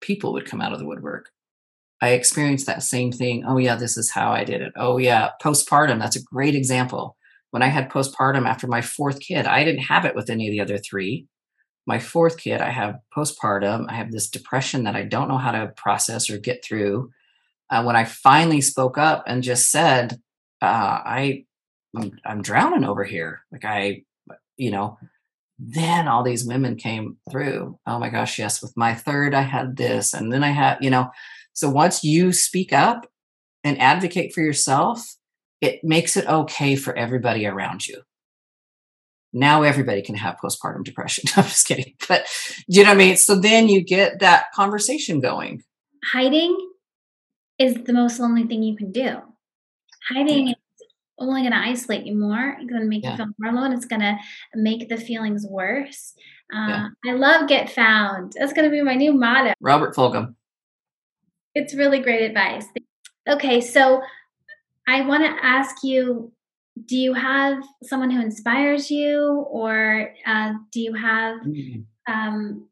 [0.00, 1.30] people would come out of the woodwork.
[2.02, 3.44] I experienced that same thing.
[3.46, 4.72] Oh, yeah, this is how I did it.
[4.76, 7.16] Oh, yeah, postpartum, that's a great example
[7.56, 10.52] when I had postpartum after my fourth kid, I didn't have it with any of
[10.52, 11.26] the other three.
[11.86, 13.86] My fourth kid, I have postpartum.
[13.88, 17.10] I have this depression that I don't know how to process or get through.
[17.70, 20.20] Uh, when I finally spoke up and just said,
[20.60, 21.46] uh, "I,
[21.96, 24.02] I'm, I'm drowning over here," like I,
[24.58, 24.98] you know,
[25.58, 27.78] then all these women came through.
[27.86, 28.60] Oh my gosh, yes.
[28.60, 31.10] With my third, I had this, and then I had, you know.
[31.52, 33.06] So once you speak up
[33.64, 35.16] and advocate for yourself,
[35.60, 38.02] it makes it okay for everybody around you.
[39.32, 41.28] Now everybody can have postpartum depression.
[41.36, 41.94] I'm just kidding.
[42.08, 42.26] But
[42.66, 43.16] you know what I mean?
[43.16, 45.62] So then you get that conversation going.
[46.12, 46.56] Hiding
[47.58, 49.18] is the most lonely thing you can do.
[50.08, 50.52] Hiding yeah.
[50.52, 50.65] is
[51.18, 52.56] only going to isolate you more.
[52.60, 53.12] It's going to make yeah.
[53.12, 53.72] you feel more alone.
[53.72, 54.16] It's going to
[54.54, 56.14] make the feelings worse.
[56.54, 56.88] Uh, yeah.
[57.06, 58.34] I love Get Found.
[58.38, 59.54] That's going to be my new motto.
[59.60, 60.34] Robert Fulghum.
[61.54, 62.66] It's really great advice.
[63.28, 64.02] Okay, so
[64.86, 66.32] I want to ask you
[66.84, 71.84] do you have someone who inspires you, or uh, do you have mm.
[72.06, 72.68] um,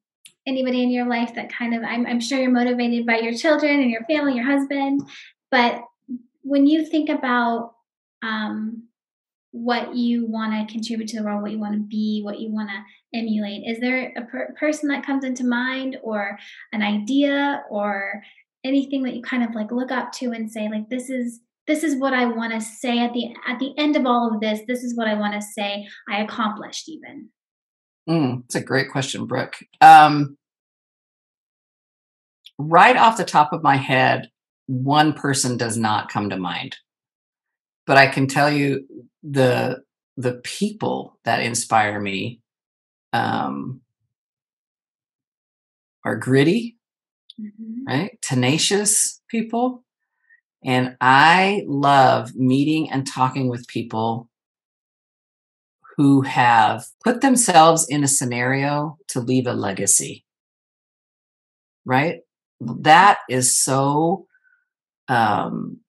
[0.47, 3.81] anybody in your life that kind of, I'm, I'm sure you're motivated by your children
[3.81, 5.09] and your family, your husband,
[5.51, 5.83] but
[6.43, 7.74] when you think about
[8.25, 8.89] um,
[9.53, 12.51] what you want to contribute to the world, what you want to be, what you
[12.53, 16.39] want to emulate, is there a per- person that comes into mind, or
[16.73, 18.23] an idea, or
[18.65, 21.83] anything that you kind of like look up to and say, like, this is this
[21.83, 24.61] is what I want to say at the at the end of all of this.
[24.67, 27.29] This is what I want to say I accomplished even.
[28.09, 29.57] Mm, that's a great question, Brooke.
[29.81, 30.37] Um,
[32.59, 34.29] right off the top of my head,
[34.67, 36.77] one person does not come to mind,
[37.87, 38.87] but I can tell you
[39.23, 39.83] the
[40.17, 42.41] the people that inspire me
[43.13, 43.81] um,
[46.05, 46.77] are gritty,
[47.41, 47.85] mm-hmm.
[47.87, 48.19] right?
[48.23, 49.85] Tenacious people
[50.65, 54.31] and I love meeting and talking with people
[55.97, 60.25] who have put themselves in a scenario to leave a legacy.
[61.85, 62.21] Right?
[62.61, 64.27] That is so
[65.09, 65.81] um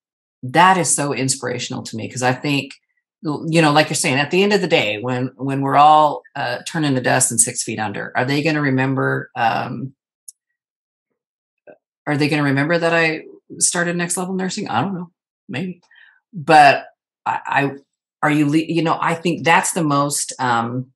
[0.51, 2.73] that is so inspirational to me because I think
[3.25, 6.21] you know, like you're saying, at the end of the day, when when we're all
[6.35, 9.31] uh, turning to dust and six feet under, are they going to remember?
[9.35, 9.95] Um,
[12.05, 13.23] are they going to remember that I
[13.57, 14.67] started next level nursing?
[14.67, 15.11] I don't know,
[15.49, 15.81] maybe,
[16.33, 16.85] but
[17.25, 17.71] I, I
[18.21, 20.91] are you you know I think that's the most um,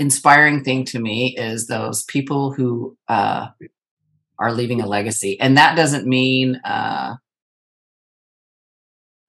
[0.00, 3.46] inspiring thing to me is those people who uh,
[4.40, 6.56] are leaving a legacy, and that doesn't mean.
[6.64, 7.14] Uh,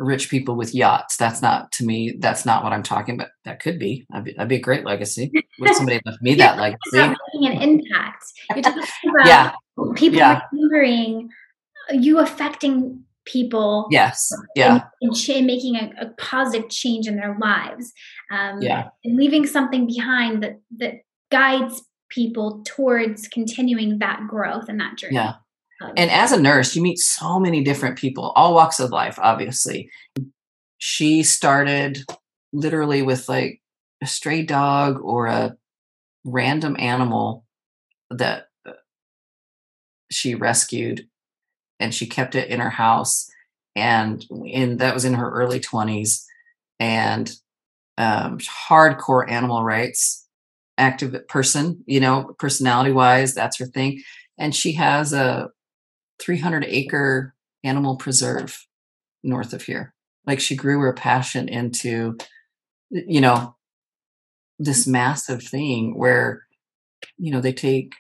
[0.03, 1.17] rich people with yachts.
[1.17, 2.15] That's not to me.
[2.19, 3.30] That's not what I'm talking about.
[3.45, 4.05] That could be.
[4.09, 5.31] That'd be, that'd be a great legacy.
[5.59, 7.15] Would somebody left me that legacy?
[7.34, 8.25] Making an impact.
[8.53, 9.51] You're talking about yeah.
[9.95, 10.41] people yeah.
[10.51, 11.30] remembering
[11.91, 13.88] you affecting people.
[13.89, 14.31] Yes.
[14.55, 14.81] Yeah.
[15.01, 17.93] And, and making a, a, positive change in their lives.
[18.31, 18.89] Um, yeah.
[19.03, 20.95] And leaving something behind that that
[21.31, 25.15] guides people towards continuing that growth and that journey.
[25.15, 25.34] Yeah
[25.97, 29.89] and as a nurse, you meet so many different people, all walks of life, obviously.
[30.77, 32.03] She started
[32.51, 33.61] literally with like
[34.01, 35.55] a stray dog or a
[36.26, 37.45] random animal
[38.10, 38.73] that uh,
[40.11, 41.07] she rescued
[41.80, 43.30] and she kept it in her house
[43.76, 46.23] and in that was in her early 20s
[46.80, 47.31] and
[47.97, 50.27] um, hardcore animal rights
[50.77, 54.01] active person you know personality wise that's her thing
[54.38, 55.49] and she has a
[56.24, 57.34] 300 acre
[57.64, 58.66] animal preserve
[59.24, 59.94] north of here.
[60.26, 62.18] Like she grew her passion into,
[62.90, 63.56] you know,
[64.60, 64.91] this mm.
[64.91, 66.44] massive thing where,
[67.18, 67.94] you know, they take,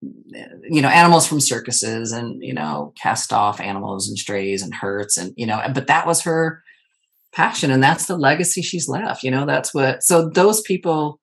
[0.00, 5.16] you know, animals from circuses and, you know, cast off animals and strays and hurts
[5.16, 6.62] and, you know, but that was her
[7.32, 9.22] passion and that's the legacy she's left.
[9.22, 11.18] You know, that's what, so those people,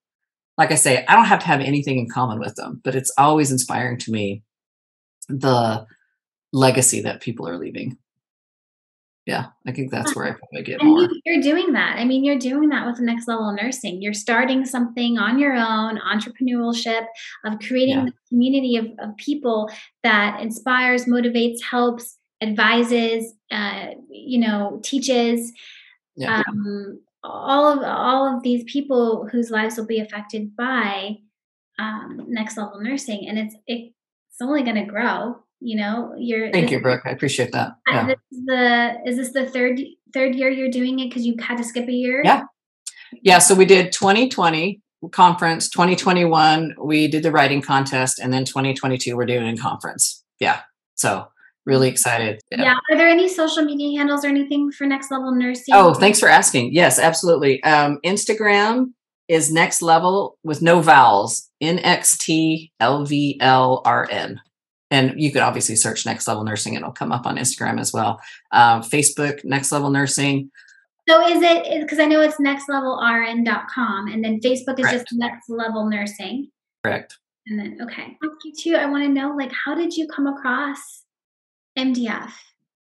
[0.58, 3.12] like I say, I don't have to have anything in common with them, but it's
[3.18, 4.44] always inspiring to me
[5.28, 5.86] the
[6.52, 7.98] legacy that people are leaving.
[9.26, 11.08] Yeah, I think that's where I probably get and more.
[11.24, 11.98] You're doing that.
[11.98, 14.02] I mean, you're doing that with next level nursing.
[14.02, 17.06] You're starting something on your own, entrepreneurship
[17.46, 18.08] of creating yeah.
[18.08, 19.70] a community of, of people
[20.04, 25.54] that inspires, motivates, helps, advises, uh, you know, teaches.
[26.18, 26.44] Yeah.
[26.46, 31.16] Um, all of all of these people whose lives will be affected by
[31.80, 33.94] um, next level nursing, and it's it,
[34.34, 36.14] it's only going to grow you know?
[36.18, 37.76] You're thank you brooke i appreciate that.
[37.90, 38.08] Yeah.
[38.08, 39.80] this is the is this the third
[40.14, 42.22] third year you're doing it because you had to skip a year?
[42.24, 42.44] Yeah.
[43.22, 44.82] Yeah so we did 2020
[45.12, 50.24] conference 2021 we did the writing contest and then 2022 we're doing a conference.
[50.40, 50.62] Yeah
[50.96, 51.28] so
[51.66, 52.42] really excited.
[52.52, 52.64] Yeah.
[52.64, 52.76] yeah.
[52.92, 55.74] are there any social media handles or anything for next level nursing?
[55.74, 56.74] Oh thanks for asking.
[56.74, 57.64] Yes absolutely.
[57.64, 58.92] Um, instagram
[59.34, 64.40] is next level with no vowels n x t l v l r n.
[64.92, 68.22] And you could obviously search next level nursing it'll come up on instagram as well.
[68.52, 70.52] Um, facebook next level nursing.
[71.10, 74.94] So is it because i know it's nextlevelrn.com and then facebook is correct.
[74.94, 76.50] just next level nursing.
[76.86, 77.18] Correct.
[77.48, 78.18] And then okay.
[78.24, 78.76] Ask you too.
[78.76, 81.04] I want to know like how did you come across
[81.78, 82.32] mdf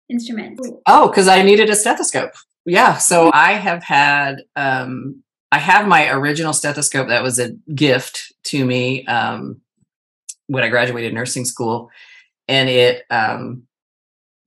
[0.09, 0.69] instruments?
[0.87, 2.31] Oh because i needed a stethoscope.
[2.65, 5.21] Yeah so i have had um
[5.51, 9.61] i have my original stethoscope that was a gift to me um
[10.49, 11.91] when I graduated nursing school,
[12.47, 13.63] and it um,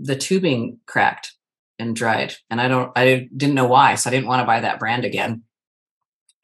[0.01, 1.33] the tubing cracked
[1.79, 4.61] and dried, and I don't I didn't know why, so I didn't want to buy
[4.61, 5.45] that brand again.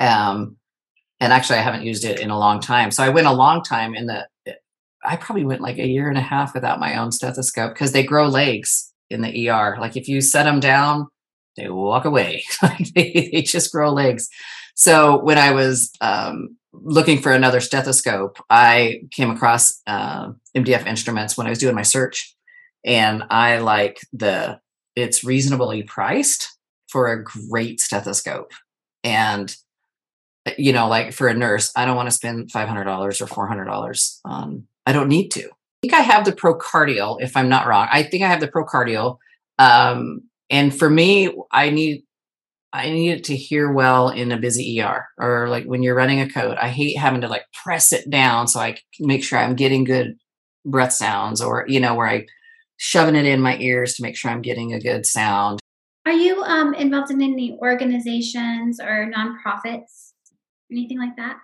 [0.01, 0.56] Um,
[1.20, 3.62] and actually, I haven't used it in a long time, so I went a long
[3.62, 4.26] time in the.
[5.05, 8.02] I probably went like a year and a half without my own stethoscope because they
[8.02, 9.76] grow legs in the ER.
[9.80, 11.09] Like if you set them down,
[11.59, 12.44] they walk away.
[12.94, 14.28] they, they just grow legs.
[14.74, 21.36] So when I was um, looking for another stethoscope, I came across uh, MDF instruments
[21.36, 22.35] when I was doing my search,
[22.85, 24.60] and I like the
[24.94, 26.56] it's reasonably priced
[26.89, 28.52] for a great stethoscope,
[29.02, 29.55] and
[30.56, 33.26] you know, like for a nurse, I don't want to spend five hundred dollars or
[33.26, 34.20] four hundred dollars.
[34.24, 35.44] Um, I don't need to.
[35.44, 37.89] I think I have the ProCardial, if I'm not wrong.
[37.93, 39.18] I think I have the ProCardial.
[39.59, 42.04] Um, and for me, I need
[42.72, 46.20] I need it to hear well in a busy ER or like when you're running
[46.20, 46.58] a code.
[46.58, 50.18] I hate having to like press it down so I make sure I'm getting good
[50.66, 52.26] breath sounds or, you know, where I
[52.76, 55.60] shoving it in my ears to make sure I'm getting a good sound.
[56.04, 60.12] Are you um, involved in any organizations or nonprofits,
[60.70, 61.38] anything like that?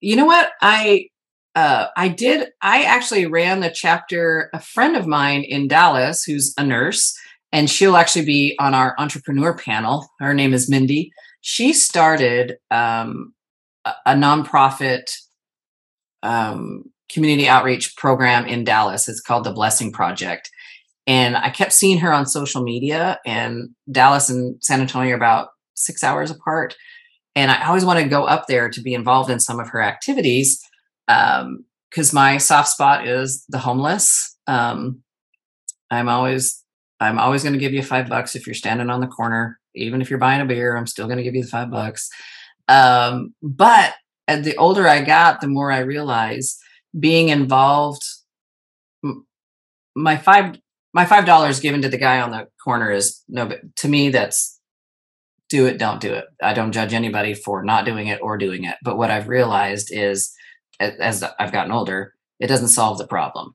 [0.00, 0.50] You know what?
[0.62, 1.08] I
[1.56, 2.50] uh, I did.
[2.62, 4.50] I actually ran the chapter.
[4.52, 7.18] A friend of mine in Dallas, who's a nurse,
[7.52, 10.06] and she'll actually be on our entrepreneur panel.
[10.20, 11.12] Her name is Mindy.
[11.40, 13.34] She started um,
[13.84, 15.04] a, a nonprofit
[16.22, 19.08] um, community outreach program in Dallas.
[19.08, 20.50] It's called the Blessing Project.
[21.06, 25.48] And I kept seeing her on social media, and Dallas and San Antonio are about
[25.74, 26.76] six hours apart.
[27.34, 29.80] And I always want to go up there to be involved in some of her
[29.80, 30.60] activities
[31.06, 31.64] because um,
[32.12, 34.36] my soft spot is the homeless.
[34.46, 35.02] Um,
[35.90, 36.62] I'm always
[37.00, 40.02] I'm always going to give you five bucks if you're standing on the corner, even
[40.02, 40.76] if you're buying a beer.
[40.76, 42.08] I'm still going to give you the five bucks.
[42.66, 43.94] Um, but
[44.26, 46.58] and the older I got, the more I realized
[46.98, 48.02] being involved.
[49.94, 50.56] My five
[50.92, 54.58] my five dollars given to the guy on the corner is no, to me that's
[55.48, 56.26] do it, don't do it.
[56.42, 58.76] I don't judge anybody for not doing it or doing it.
[58.82, 60.32] But what I've realized is,
[60.78, 63.54] as I've gotten older, it doesn't solve the problem,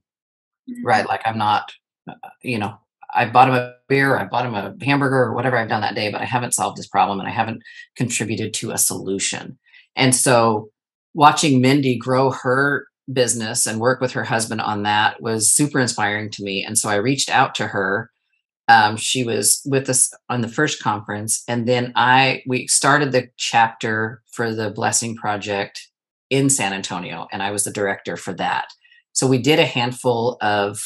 [0.69, 0.85] mm-hmm.
[0.85, 1.07] right?
[1.07, 1.71] Like I'm not,
[2.09, 2.77] uh, you know,
[3.15, 5.95] I bought him a beer, I bought him a hamburger or whatever I've done that
[5.95, 7.61] day, but I haven't solved this problem and I haven't
[7.95, 9.57] contributed to a solution.
[9.95, 10.69] And so
[11.13, 16.29] watching Mindy grow her business and work with her husband on that was super inspiring
[16.31, 16.63] to me.
[16.63, 18.09] And so I reached out to her.
[18.69, 23.27] Um, she was with us on the first conference, and then I we started the
[23.35, 25.89] chapter for the Blessing Project
[26.29, 28.67] in San Antonio, and I was the director for that.
[29.11, 30.81] So we did a handful of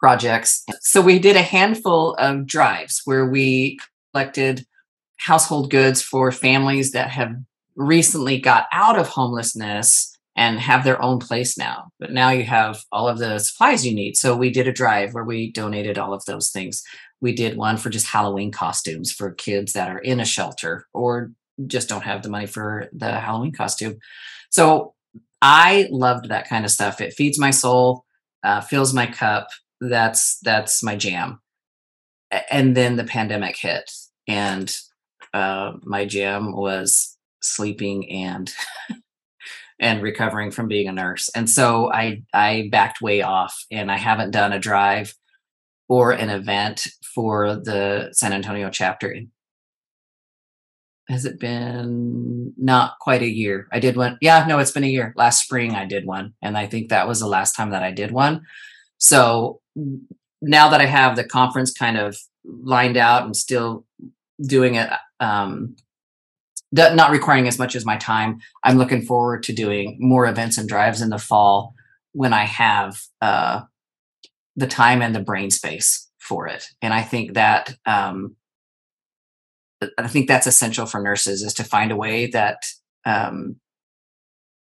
[0.00, 0.64] projects.
[0.80, 3.78] So we did a handful of drives where we
[4.12, 4.66] collected
[5.18, 7.34] household goods for families that have
[7.76, 11.90] recently got out of homelessness and have their own place now.
[11.98, 14.16] But now you have all of the supplies you need.
[14.16, 16.82] So we did a drive where we donated all of those things.
[17.20, 21.32] We did one for just Halloween costumes for kids that are in a shelter or
[21.66, 23.98] just don't have the money for the Halloween costume.
[24.50, 24.94] So
[25.42, 27.00] I loved that kind of stuff.
[27.00, 28.04] It feeds my soul,
[28.42, 29.48] uh, fills my cup.
[29.80, 31.40] That's that's my jam.
[32.50, 33.90] And then the pandemic hit,
[34.28, 34.74] and
[35.34, 38.52] uh, my jam was sleeping and
[39.80, 41.30] and recovering from being a nurse.
[41.34, 45.14] And so I I backed way off and I haven't done a drive
[45.88, 49.16] or an event for the San Antonio chapter.
[51.08, 53.66] Has it been not quite a year?
[53.72, 54.16] I did one.
[54.20, 55.12] Yeah, no, it's been a year.
[55.16, 56.34] Last spring I did one.
[56.40, 58.42] And I think that was the last time that I did one.
[59.00, 59.60] So
[60.40, 63.84] now that I have the conference kind of lined out and still
[64.40, 65.76] doing it um,
[66.72, 68.38] not requiring as much as my time.
[68.62, 71.74] I'm looking forward to doing more events and drives in the fall
[72.12, 73.62] when I have uh,
[74.56, 76.66] the time and the brain space for it.
[76.80, 78.36] And I think that um,
[79.98, 82.58] I think that's essential for nurses is to find a way that
[83.04, 83.56] um,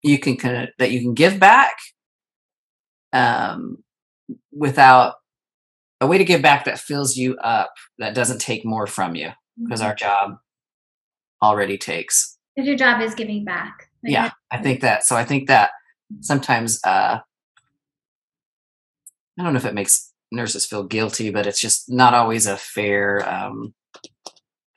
[0.02, 1.76] you can kind of, that you can give back
[3.12, 3.84] um,
[4.52, 5.16] without
[6.00, 9.30] a way to give back that fills you up that doesn't take more from you
[9.62, 9.90] because mm-hmm.
[9.90, 10.38] our job
[11.42, 12.38] already takes.
[12.56, 13.90] Because your job is giving back.
[14.04, 15.04] Yeah, I think that.
[15.04, 15.72] So I think that
[16.22, 17.20] sometimes uh,
[19.40, 22.58] I don't know if it makes nurses feel guilty, but it's just not always a
[22.58, 23.74] fair um,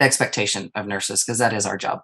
[0.01, 2.01] expectation of nurses because that is our job.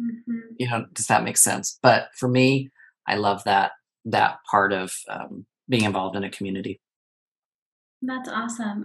[0.00, 0.54] Mm-hmm.
[0.58, 1.78] You know, does that make sense?
[1.82, 2.70] But for me,
[3.06, 3.72] I love that
[4.04, 6.78] that part of um, being involved in a community.
[8.02, 8.84] That's awesome.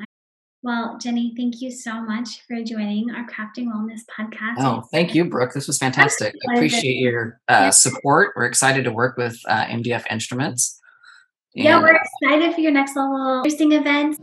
[0.64, 4.56] Well, Jenny, thank you so much for joining our Crafting Wellness podcast.
[4.60, 5.54] Oh, thank you, Brooke.
[5.54, 6.34] This was fantastic.
[6.50, 8.34] I appreciate your uh, support.
[8.36, 10.80] We're excited to work with uh, MDF Instruments.
[11.56, 14.18] And yeah, we're excited for your next level nursing events.